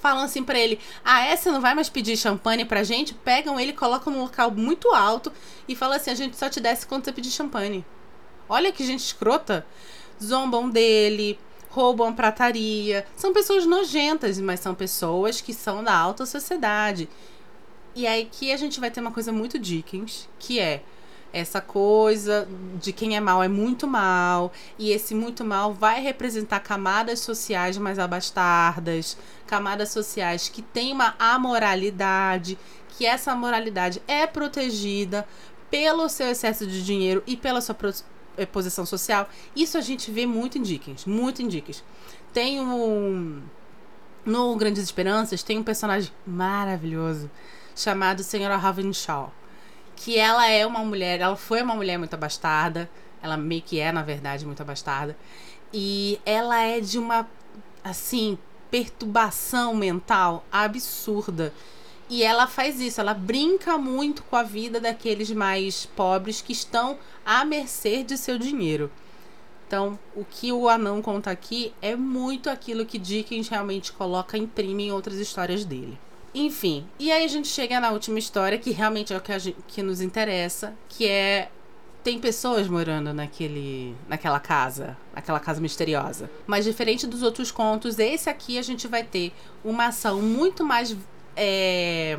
falam 0.00 0.22
assim 0.22 0.44
para 0.44 0.58
ele: 0.58 0.78
Ah, 1.04 1.24
é? 1.24 1.34
Você 1.34 1.50
não 1.50 1.60
vai 1.60 1.74
mais 1.74 1.88
pedir 1.88 2.16
champanhe 2.16 2.64
pra 2.64 2.82
gente? 2.82 3.14
Pegam 3.14 3.58
ele, 3.58 3.72
colocam 3.72 4.12
num 4.12 4.20
local 4.20 4.50
muito 4.50 4.90
alto 4.94 5.32
e 5.66 5.74
falam 5.74 5.96
assim: 5.96 6.10
A 6.10 6.14
gente 6.14 6.36
só 6.36 6.48
te 6.48 6.60
desce 6.60 6.86
quando 6.86 7.04
você 7.04 7.12
pedir 7.12 7.30
champanhe. 7.30 7.84
Olha 8.48 8.70
que 8.70 8.84
gente 8.84 9.00
escrota. 9.00 9.66
Zombam 10.22 10.70
dele, 10.70 11.38
roubam 11.76 12.08
a 12.08 12.12
prataria. 12.12 13.04
São 13.14 13.34
pessoas 13.34 13.66
nojentas, 13.66 14.40
mas 14.40 14.60
são 14.60 14.74
pessoas 14.74 15.42
que 15.42 15.52
são 15.52 15.84
da 15.84 15.94
alta 15.94 16.24
sociedade. 16.24 17.06
E 17.94 18.06
aí 18.06 18.24
que 18.32 18.50
a 18.50 18.56
gente 18.56 18.80
vai 18.80 18.90
ter 18.90 19.00
uma 19.00 19.12
coisa 19.12 19.30
muito 19.30 19.58
Dickens, 19.58 20.26
que 20.38 20.58
é 20.58 20.82
essa 21.32 21.60
coisa 21.60 22.48
de 22.80 22.94
quem 22.94 23.14
é 23.14 23.20
mal 23.20 23.42
é 23.42 23.48
muito 23.48 23.86
mal, 23.86 24.50
e 24.78 24.90
esse 24.90 25.14
muito 25.14 25.44
mal 25.44 25.74
vai 25.74 26.00
representar 26.00 26.60
camadas 26.60 27.20
sociais 27.20 27.76
mais 27.76 27.98
abastardas, 27.98 29.18
camadas 29.46 29.90
sociais 29.90 30.48
que 30.48 30.62
têm 30.62 30.94
uma 30.94 31.14
amoralidade, 31.18 32.56
que 32.96 33.04
essa 33.04 33.34
moralidade 33.34 34.00
é 34.08 34.26
protegida 34.26 35.28
pelo 35.70 36.08
seu 36.08 36.28
excesso 36.28 36.66
de 36.66 36.82
dinheiro 36.82 37.22
e 37.26 37.36
pela 37.36 37.60
sua 37.60 37.74
posição 38.44 38.84
social. 38.84 39.28
Isso 39.54 39.78
a 39.78 39.80
gente 39.80 40.10
vê 40.10 40.26
muito 40.26 40.58
em 40.58 40.62
Dickens, 40.62 41.06
muito 41.06 41.40
em 41.40 41.48
Dickens. 41.48 41.82
Tem 42.32 42.60
um. 42.60 43.42
No 44.24 44.56
Grandes 44.56 44.82
Esperanças, 44.82 45.44
tem 45.44 45.56
um 45.56 45.62
personagem 45.62 46.12
maravilhoso 46.26 47.30
chamado 47.76 48.24
Senhora 48.24 48.56
Ravenshaw. 48.56 49.32
Que 49.94 50.18
ela 50.18 50.48
é 50.48 50.66
uma 50.66 50.80
mulher, 50.80 51.20
ela 51.20 51.36
foi 51.36 51.62
uma 51.62 51.74
mulher 51.74 51.96
muito 51.96 52.14
abastada. 52.14 52.90
Ela 53.22 53.36
meio 53.36 53.62
que 53.62 53.80
é, 53.80 53.92
na 53.92 54.02
verdade, 54.02 54.44
muito 54.44 54.60
abastada. 54.60 55.16
E 55.72 56.20
ela 56.26 56.60
é 56.60 56.80
de 56.80 56.98
uma, 56.98 57.28
assim, 57.82 58.36
perturbação 58.70 59.74
mental 59.74 60.44
absurda. 60.50 61.52
E 62.08 62.22
ela 62.22 62.46
faz 62.46 62.80
isso, 62.80 63.00
ela 63.00 63.14
brinca 63.14 63.76
muito 63.76 64.22
com 64.22 64.36
a 64.36 64.42
vida 64.42 64.78
daqueles 64.80 65.30
mais 65.30 65.86
pobres 65.86 66.40
que 66.40 66.52
estão 66.52 66.98
à 67.24 67.44
mercê 67.44 68.04
de 68.04 68.16
seu 68.16 68.38
dinheiro. 68.38 68.90
Então, 69.66 69.98
o 70.14 70.24
que 70.24 70.52
o 70.52 70.68
anão 70.68 71.02
conta 71.02 71.30
aqui 71.30 71.72
é 71.82 71.96
muito 71.96 72.48
aquilo 72.48 72.86
que 72.86 72.98
Dickens 72.98 73.48
realmente 73.48 73.92
coloca, 73.92 74.38
imprime 74.38 74.84
em 74.84 74.92
outras 74.92 75.16
histórias 75.16 75.64
dele. 75.64 75.98
Enfim, 76.32 76.86
e 76.98 77.10
aí 77.10 77.24
a 77.24 77.28
gente 77.28 77.48
chega 77.48 77.80
na 77.80 77.90
última 77.90 78.18
história, 78.18 78.58
que 78.58 78.70
realmente 78.70 79.12
é 79.12 79.16
o 79.16 79.20
que, 79.20 79.36
gente, 79.38 79.56
que 79.66 79.82
nos 79.82 80.00
interessa, 80.00 80.74
que 80.88 81.06
é 81.06 81.48
tem 82.04 82.20
pessoas 82.20 82.68
morando 82.68 83.12
naquele, 83.12 83.96
naquela 84.06 84.38
casa, 84.38 84.96
naquela 85.12 85.40
casa 85.40 85.60
misteriosa. 85.60 86.30
Mas 86.46 86.64
diferente 86.64 87.04
dos 87.04 87.20
outros 87.20 87.50
contos, 87.50 87.98
esse 87.98 88.30
aqui 88.30 88.58
a 88.58 88.62
gente 88.62 88.86
vai 88.86 89.02
ter 89.02 89.32
uma 89.64 89.86
ação 89.86 90.22
muito 90.22 90.62
mais 90.62 90.96
é, 91.36 92.18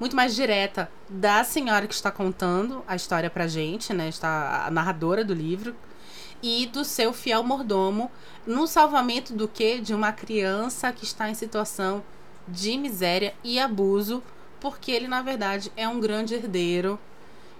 muito 0.00 0.16
mais 0.16 0.34
direta 0.34 0.90
da 1.08 1.44
senhora 1.44 1.86
que 1.86 1.94
está 1.94 2.10
contando 2.10 2.82
a 2.86 2.96
história 2.96 3.28
pra 3.28 3.46
gente, 3.46 3.92
né? 3.92 4.08
Está 4.08 4.66
a 4.66 4.70
narradora 4.70 5.24
do 5.24 5.34
livro 5.34 5.74
e 6.42 6.66
do 6.66 6.84
seu 6.84 7.12
fiel 7.12 7.42
mordomo 7.42 8.10
no 8.46 8.66
salvamento 8.66 9.34
do 9.34 9.48
que 9.48 9.80
de 9.80 9.92
uma 9.92 10.12
criança 10.12 10.92
que 10.92 11.04
está 11.04 11.28
em 11.28 11.34
situação 11.34 12.02
de 12.46 12.76
miséria 12.78 13.34
e 13.44 13.58
abuso, 13.58 14.22
porque 14.60 14.90
ele 14.90 15.08
na 15.08 15.20
verdade 15.20 15.70
é 15.76 15.86
um 15.88 16.00
grande 16.00 16.34
herdeiro 16.34 16.98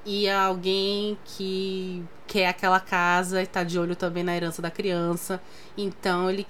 e 0.07 0.27
é 0.27 0.35
alguém 0.35 1.18
que 1.24 2.03
quer 2.27 2.46
aquela 2.46 2.81
casa 2.81 3.40
e 3.40 3.44
está 3.44 3.64
de 3.64 3.79
olho 3.79 3.96
também 3.96 4.22
na 4.22 4.35
herança 4.35 4.62
da 4.62 4.70
criança. 4.70 5.42
Então 5.77 6.31
ele 6.31 6.46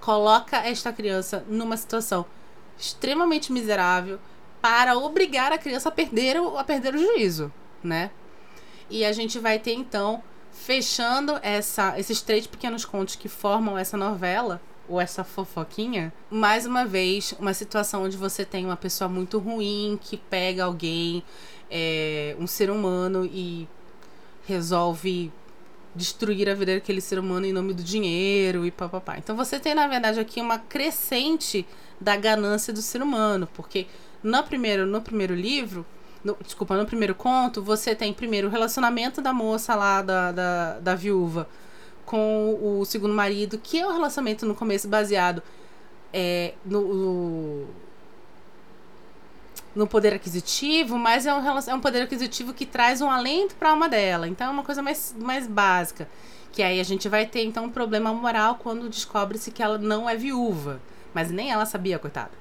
coloca 0.00 0.56
esta 0.58 0.92
criança 0.92 1.44
numa 1.48 1.76
situação 1.76 2.24
extremamente 2.78 3.52
miserável 3.52 4.18
para 4.60 4.96
obrigar 4.96 5.52
a 5.52 5.58
criança 5.58 5.88
a 5.88 5.92
perder 5.92 6.40
o, 6.40 6.56
a 6.56 6.64
perder 6.64 6.94
o 6.94 6.98
juízo, 6.98 7.52
né? 7.82 8.10
E 8.88 9.04
a 9.04 9.12
gente 9.12 9.38
vai 9.38 9.58
ter 9.58 9.72
então 9.72 10.22
fechando 10.52 11.38
essa, 11.42 11.98
esses 11.98 12.20
três 12.22 12.46
pequenos 12.46 12.84
contos 12.84 13.16
que 13.16 13.28
formam 13.28 13.76
essa 13.76 13.96
novela 13.96 14.60
ou 14.88 15.00
essa 15.00 15.24
fofoquinha, 15.24 16.12
mais 16.30 16.66
uma 16.66 16.84
vez, 16.84 17.34
uma 17.38 17.54
situação 17.54 18.04
onde 18.04 18.16
você 18.16 18.44
tem 18.44 18.64
uma 18.64 18.76
pessoa 18.76 19.08
muito 19.08 19.38
ruim 19.38 19.98
que 20.00 20.16
pega 20.16 20.64
alguém 20.64 21.22
é, 21.70 22.36
um 22.38 22.46
ser 22.46 22.70
humano 22.70 23.24
e 23.24 23.66
resolve 24.46 25.32
destruir 25.94 26.48
a 26.48 26.54
vida 26.54 26.74
daquele 26.74 27.00
ser 27.00 27.18
humano 27.18 27.46
em 27.46 27.52
nome 27.52 27.72
do 27.72 27.82
dinheiro 27.82 28.66
e 28.66 28.70
papapá. 28.70 29.18
Então 29.18 29.36
você 29.36 29.58
tem, 29.58 29.74
na 29.74 29.86
verdade, 29.86 30.18
aqui 30.18 30.40
uma 30.40 30.58
crescente 30.58 31.66
da 32.02 32.16
ganância 32.16 32.72
do 32.72 32.82
ser 32.82 33.02
humano, 33.02 33.48
porque 33.54 33.86
no 34.22 34.42
primeiro, 34.42 34.86
no 34.86 35.00
primeiro 35.00 35.34
livro, 35.34 35.86
no, 36.24 36.36
desculpa, 36.42 36.76
no 36.76 36.86
primeiro 36.86 37.14
conto, 37.14 37.62
você 37.62 37.94
tem 37.94 38.12
primeiro 38.12 38.48
o 38.48 38.50
relacionamento 38.50 39.20
da 39.20 39.32
moça 39.32 39.74
lá, 39.74 40.02
da, 40.02 40.32
da, 40.32 40.78
da 40.80 40.94
viúva, 40.94 41.48
com 42.04 42.58
o 42.60 42.84
segundo 42.84 43.14
marido, 43.14 43.58
que 43.58 43.80
é 43.80 43.86
um 43.86 43.92
relacionamento 43.92 44.44
no 44.46 44.54
começo 44.54 44.88
baseado 44.88 45.42
é, 46.12 46.54
no, 46.64 46.94
no 46.94 47.66
no 49.74 49.86
poder 49.86 50.12
aquisitivo, 50.12 50.98
mas 50.98 51.26
é 51.26 51.34
um, 51.34 51.58
é 51.66 51.74
um 51.74 51.80
poder 51.80 52.02
aquisitivo 52.02 52.52
que 52.52 52.66
traz 52.66 53.00
um 53.00 53.10
alento 53.10 53.54
para 53.54 53.68
a 53.68 53.72
alma 53.72 53.88
dela. 53.88 54.28
Então 54.28 54.46
é 54.46 54.50
uma 54.50 54.62
coisa 54.62 54.82
mais, 54.82 55.14
mais 55.18 55.46
básica. 55.46 56.08
Que 56.52 56.62
aí 56.62 56.78
a 56.78 56.84
gente 56.84 57.08
vai 57.08 57.24
ter 57.24 57.42
então 57.44 57.64
um 57.64 57.70
problema 57.70 58.12
moral 58.12 58.56
quando 58.56 58.88
descobre-se 58.88 59.50
que 59.50 59.62
ela 59.62 59.78
não 59.78 60.08
é 60.08 60.14
viúva. 60.14 60.80
Mas 61.14 61.30
nem 61.30 61.50
ela 61.50 61.66
sabia, 61.66 61.98
coitada. 61.98 62.32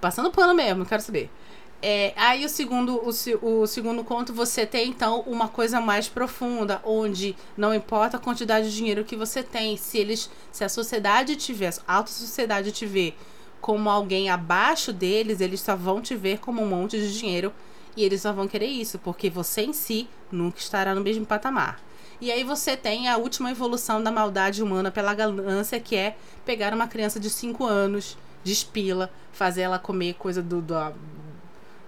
Passando 0.00 0.30
pano 0.30 0.54
mesmo, 0.54 0.86
quero 0.86 1.02
saber. 1.02 1.30
É, 1.82 2.12
aí 2.14 2.44
o 2.44 2.48
segundo, 2.48 3.00
o, 3.02 3.62
o 3.62 3.66
segundo 3.66 4.04
conto 4.04 4.34
você 4.34 4.66
tem 4.66 4.90
então 4.90 5.20
uma 5.20 5.48
coisa 5.48 5.80
mais 5.80 6.08
profunda, 6.08 6.80
onde 6.84 7.34
não 7.56 7.74
importa 7.74 8.18
a 8.18 8.20
quantidade 8.20 8.68
de 8.70 8.76
dinheiro 8.76 9.04
que 9.04 9.16
você 9.16 9.42
tem, 9.42 9.78
se 9.78 9.96
eles, 9.96 10.30
se 10.52 10.62
a 10.62 10.68
sociedade 10.68 11.36
tiver, 11.36 11.72
a 11.88 11.94
alta 11.94 12.10
sociedade 12.10 12.70
te 12.70 12.84
vê 12.84 13.14
como 13.62 13.88
alguém 13.88 14.28
abaixo 14.28 14.92
deles, 14.92 15.40
eles 15.40 15.60
só 15.60 15.74
vão 15.74 16.02
te 16.02 16.14
ver 16.14 16.38
como 16.38 16.62
um 16.62 16.68
monte 16.68 16.98
de 16.98 17.18
dinheiro 17.18 17.52
e 17.96 18.04
eles 18.04 18.22
só 18.22 18.32
vão 18.32 18.46
querer 18.46 18.66
isso, 18.66 18.98
porque 18.98 19.30
você 19.30 19.62
em 19.62 19.72
si 19.72 20.08
nunca 20.30 20.58
estará 20.58 20.94
no 20.94 21.00
mesmo 21.00 21.24
patamar. 21.24 21.80
E 22.20 22.30
aí 22.30 22.44
você 22.44 22.76
tem 22.76 23.08
a 23.08 23.16
última 23.16 23.50
evolução 23.50 24.02
da 24.02 24.10
maldade 24.10 24.62
humana 24.62 24.90
pela 24.90 25.14
ganância, 25.14 25.80
que 25.80 25.96
é 25.96 26.16
pegar 26.44 26.74
uma 26.74 26.86
criança 26.86 27.18
de 27.18 27.30
5 27.30 27.64
anos, 27.64 28.16
despila, 28.44 29.10
fazer 29.32 29.62
ela 29.62 29.78
comer 29.78 30.14
coisa 30.14 30.42
do, 30.42 30.60
do, 30.60 30.74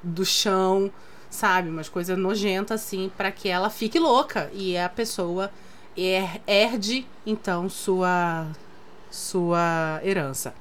do 0.03 0.25
chão, 0.25 0.90
sabe? 1.29 1.68
Umas 1.68 1.88
coisas 1.88 2.16
nojentas 2.16 2.83
assim, 2.83 3.11
para 3.16 3.31
que 3.31 3.49
ela 3.49 3.68
fique 3.68 3.99
louca 3.99 4.51
e 4.55 4.77
a 4.77 4.88
pessoa 4.88 5.51
herde 6.47 7.07
então 7.27 7.68
sua 7.68 8.47
sua 9.11 10.01
herança. 10.03 10.55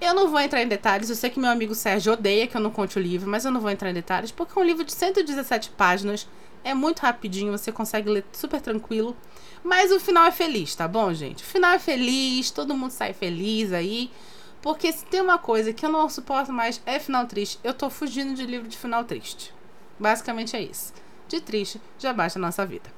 Eu 0.00 0.14
não 0.14 0.28
vou 0.28 0.40
entrar 0.40 0.62
em 0.62 0.68
detalhes, 0.68 1.10
eu 1.10 1.16
sei 1.16 1.30
que 1.30 1.38
meu 1.38 1.50
amigo 1.50 1.74
Sérgio 1.74 2.12
odeia 2.14 2.46
que 2.46 2.56
eu 2.56 2.60
não 2.60 2.70
conte 2.70 2.98
o 2.98 3.02
livro, 3.02 3.28
mas 3.30 3.44
eu 3.44 3.50
não 3.50 3.60
vou 3.60 3.70
entrar 3.70 3.90
em 3.90 3.94
detalhes, 3.94 4.30
porque 4.30 4.58
é 4.58 4.62
um 4.62 4.64
livro 4.64 4.84
de 4.84 4.92
117 4.92 5.70
páginas, 5.70 6.26
é 6.64 6.72
muito 6.72 7.00
rapidinho, 7.00 7.52
você 7.52 7.70
consegue 7.70 8.08
ler 8.08 8.24
super 8.32 8.60
tranquilo. 8.60 9.14
Mas 9.62 9.92
o 9.92 10.00
final 10.00 10.24
é 10.24 10.32
feliz, 10.32 10.74
tá 10.74 10.88
bom, 10.88 11.12
gente? 11.12 11.42
O 11.42 11.46
final 11.46 11.72
é 11.72 11.78
feliz, 11.78 12.50
todo 12.50 12.74
mundo 12.74 12.90
sai 12.90 13.12
feliz 13.12 13.72
aí. 13.72 14.10
Porque 14.62 14.90
se 14.90 15.04
tem 15.04 15.20
uma 15.20 15.38
coisa 15.38 15.74
que 15.74 15.84
eu 15.84 15.90
não 15.90 16.08
suporto 16.08 16.50
mais 16.50 16.80
é 16.86 16.98
final 16.98 17.26
triste. 17.26 17.58
Eu 17.62 17.74
tô 17.74 17.90
fugindo 17.90 18.34
de 18.34 18.46
livro 18.46 18.66
de 18.66 18.78
final 18.78 19.04
triste. 19.04 19.52
Basicamente 19.98 20.56
é 20.56 20.62
isso. 20.62 20.92
De 21.28 21.40
triste, 21.40 21.80
já 21.98 22.12
basta 22.12 22.38
a 22.38 22.42
nossa 22.42 22.64
vida. 22.64 22.90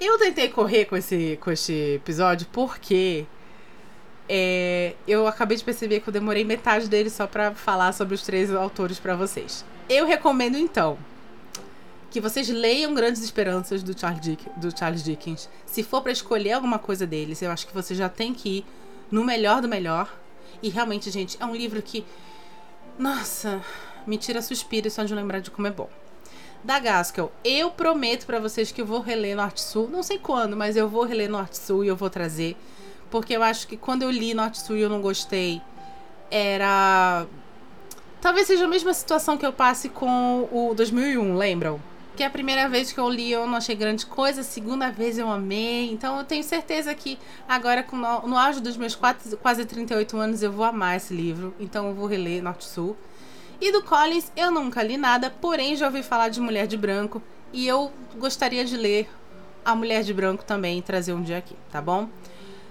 Eu 0.00 0.18
tentei 0.18 0.48
correr 0.48 0.86
com 0.86 0.96
esse, 0.96 1.38
com 1.40 1.50
esse 1.50 1.94
episódio 1.94 2.48
porque 2.52 3.24
é, 4.28 4.94
eu 5.06 5.28
acabei 5.28 5.56
de 5.56 5.62
perceber 5.62 6.00
que 6.00 6.08
eu 6.08 6.12
demorei 6.12 6.44
metade 6.44 6.88
dele 6.88 7.08
só 7.08 7.26
para 7.26 7.54
falar 7.54 7.92
sobre 7.92 8.14
os 8.14 8.22
três 8.22 8.52
autores 8.52 8.98
para 8.98 9.14
vocês. 9.14 9.64
Eu 9.88 10.06
recomendo 10.06 10.56
então 10.56 10.98
que 12.12 12.20
vocês 12.20 12.48
leiam 12.48 12.94
Grandes 12.94 13.22
Esperanças 13.22 13.82
do 13.82 13.98
Charles, 13.98 14.20
Dick, 14.20 14.48
do 14.56 14.76
Charles 14.76 15.02
Dickens. 15.02 15.48
Se 15.66 15.82
for 15.82 16.02
para 16.02 16.12
escolher 16.12 16.52
alguma 16.52 16.78
coisa 16.78 17.06
deles, 17.06 17.40
eu 17.42 17.50
acho 17.50 17.66
que 17.66 17.74
você 17.74 17.94
já 17.94 18.08
tem 18.08 18.34
que 18.34 18.58
ir 18.58 18.66
no 19.10 19.24
melhor 19.24 19.62
do 19.62 19.68
melhor. 19.68 20.14
E 20.62 20.68
realmente, 20.68 21.10
gente, 21.10 21.36
é 21.40 21.46
um 21.46 21.56
livro 21.56 21.80
que, 21.82 22.04
nossa, 22.98 23.60
me 24.06 24.18
tira 24.18 24.42
suspiro 24.42 24.90
só 24.90 25.02
de 25.04 25.14
lembrar 25.14 25.40
de 25.40 25.50
como 25.50 25.66
é 25.66 25.70
bom. 25.70 25.88
Da 26.62 26.78
Gaskell, 26.78 27.32
eu 27.42 27.70
prometo 27.70 28.26
para 28.26 28.38
vocês 28.38 28.70
que 28.70 28.82
eu 28.82 28.86
vou 28.86 29.00
reler 29.00 29.34
Norte 29.34 29.60
Sul. 29.60 29.88
Não 29.88 30.02
sei 30.02 30.18
quando, 30.18 30.56
mas 30.56 30.76
eu 30.76 30.88
vou 30.88 31.04
reler 31.04 31.28
Norte 31.28 31.58
Sul 31.58 31.84
e 31.84 31.88
eu 31.88 31.96
vou 31.96 32.10
trazer 32.10 32.56
porque 33.12 33.36
eu 33.36 33.42
acho 33.42 33.68
que 33.68 33.76
quando 33.76 34.02
eu 34.02 34.10
li 34.10 34.32
Norte 34.32 34.58
Sul 34.58 34.78
e 34.78 34.80
eu 34.80 34.88
não 34.88 35.02
gostei, 35.02 35.60
era. 36.30 37.26
Talvez 38.22 38.46
seja 38.46 38.64
a 38.64 38.68
mesma 38.68 38.94
situação 38.94 39.36
que 39.36 39.44
eu 39.44 39.52
passe 39.52 39.90
com 39.90 40.48
o 40.50 40.72
2001, 40.74 41.36
lembram? 41.36 41.78
Que 42.16 42.22
a 42.22 42.30
primeira 42.30 42.68
vez 42.68 42.92
que 42.92 43.00
eu 43.00 43.08
li 43.08 43.32
eu 43.32 43.46
não 43.46 43.56
achei 43.56 43.74
grande 43.74 44.04
coisa, 44.04 44.42
a 44.42 44.44
segunda 44.44 44.90
vez 44.90 45.18
eu 45.18 45.30
amei. 45.30 45.90
Então 45.90 46.18
eu 46.18 46.24
tenho 46.24 46.44
certeza 46.44 46.94
que 46.94 47.18
agora, 47.48 47.82
com 47.82 47.96
no, 47.96 48.28
no 48.28 48.36
auge 48.36 48.60
dos 48.60 48.76
meus 48.76 48.94
quatro, 48.94 49.36
quase 49.38 49.64
38 49.64 50.16
anos, 50.18 50.42
eu 50.42 50.52
vou 50.52 50.64
amar 50.64 50.96
esse 50.96 51.14
livro. 51.14 51.54
Então 51.58 51.88
eu 51.88 51.94
vou 51.94 52.06
reler 52.06 52.42
Norte 52.42 52.64
Sul. 52.64 52.96
E 53.60 53.72
do 53.72 53.82
Collins 53.82 54.30
eu 54.36 54.50
nunca 54.50 54.82
li 54.82 54.96
nada, 54.96 55.30
porém 55.30 55.76
já 55.76 55.86
ouvi 55.86 56.02
falar 56.02 56.28
de 56.28 56.40
Mulher 56.40 56.66
de 56.66 56.76
Branco. 56.76 57.22
E 57.52 57.66
eu 57.66 57.92
gostaria 58.18 58.64
de 58.64 58.76
ler 58.76 59.08
A 59.64 59.74
Mulher 59.74 60.02
de 60.02 60.12
Branco 60.12 60.44
também 60.44 60.78
e 60.78 60.82
trazer 60.82 61.12
um 61.12 61.22
dia 61.22 61.38
aqui, 61.38 61.56
tá 61.70 61.80
bom? 61.80 62.08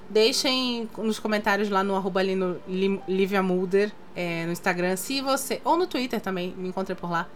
Deixem 0.10 0.90
nos 0.98 1.18
comentários 1.18 1.70
lá 1.70 1.84
no 1.84 1.96
arroba 1.96 2.20
ali 2.20 2.36
no 2.36 2.60
Livia 3.08 3.42
Mulder, 3.42 3.92
é, 4.14 4.46
no 4.46 4.52
Instagram, 4.52 4.98
se 4.98 5.22
você. 5.22 5.62
Ou 5.64 5.78
no 5.78 5.88
Twitter 5.88 6.20
também, 6.20 6.54
me 6.58 6.68
encontrei 6.68 6.96
por 6.96 7.10
lá. 7.10 7.30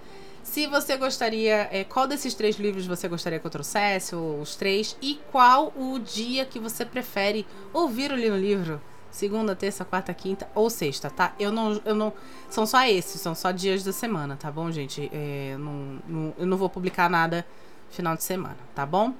Se 0.45 0.67
você 0.67 0.95
gostaria. 0.95 1.67
É, 1.71 1.84
qual 1.84 2.08
desses 2.08 2.36
três 2.36 2.58
livros 2.58 2.86
você 2.86 3.08
gostaria 3.08 3.39
que 3.39 3.45
eu 3.45 3.51
trouxesse, 3.51 4.15
ou 4.15 4.39
os 4.39 4.55
três, 4.55 4.95
e 5.01 5.19
qual 5.31 5.73
o 5.75 5.97
dia 5.97 6.45
que 6.45 6.60
você 6.60 6.86
prefere 6.86 7.45
ouvir 7.73 8.12
o 8.12 8.15
Lino 8.15 8.38
Livro? 8.38 8.79
Segunda, 9.10 9.55
terça, 9.55 9.84
quarta, 9.84 10.13
quinta 10.13 10.47
ou 10.53 10.69
sexta, 10.69 11.10
tá? 11.10 11.34
Eu 11.39 11.51
não, 11.51 11.81
eu 11.84 11.95
não. 11.95 12.13
São 12.47 12.65
só 12.65 12.86
esses, 12.86 13.19
são 13.19 13.34
só 13.34 13.51
dias 13.51 13.84
da 13.84 13.91
semana, 13.91 14.38
tá 14.38 14.51
bom, 14.51 14.71
gente? 14.71 15.10
É, 15.12 15.58
não, 15.58 15.99
não, 16.08 16.34
eu 16.38 16.45
não 16.45 16.58
vou 16.58 16.69
publicar 16.69 17.10
nada 17.10 17.45
final 17.89 18.15
de 18.15 18.23
semana, 18.23 18.58
tá 18.75 18.86
bom? 18.86 19.13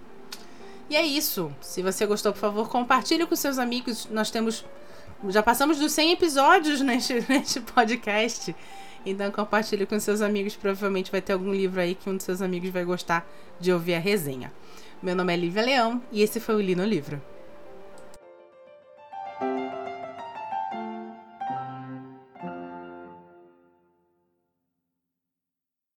E 0.89 0.95
é 0.95 1.03
isso. 1.03 1.51
Se 1.59 1.81
você 1.81 2.05
gostou, 2.05 2.33
por 2.33 2.39
favor, 2.39 2.69
compartilhe 2.69 3.25
com 3.25 3.35
seus 3.35 3.57
amigos. 3.57 4.07
Nós 4.11 4.29
temos. 4.29 4.63
Já 5.29 5.41
passamos 5.41 5.79
dos 5.79 5.91
100 5.91 6.11
episódios 6.11 6.81
neste, 6.85 7.25
neste 7.27 7.61
podcast. 7.61 8.55
Então 9.06 9.32
compartilhe 9.32 9.86
com 9.86 10.00
seus 10.00 10.22
amigos. 10.22 10.56
Provavelmente 10.56 11.12
vai 11.12 11.22
ter 11.22 11.34
algum 11.34 11.54
livro 11.54 11.80
aí 11.80 11.94
que 11.96 12.10
um 12.10 12.15
dos 12.15 12.26
seus 12.26 12.41
amigos 12.41 12.70
vai 12.70 12.84
gostar 12.84 13.30
de 13.60 13.72
ouvir 13.72 13.96
a 13.96 14.00
resenha. 14.00 14.52
Meu 15.02 15.15
nome 15.15 15.34
é 15.34 15.38
Lívia 15.38 15.62
Leão 15.62 16.02
e 16.12 16.22
esse 16.24 16.39
foi 16.39 16.56
o 16.56 16.62
Li 16.62 16.76
no 16.76 16.86
Livro. 16.86 17.22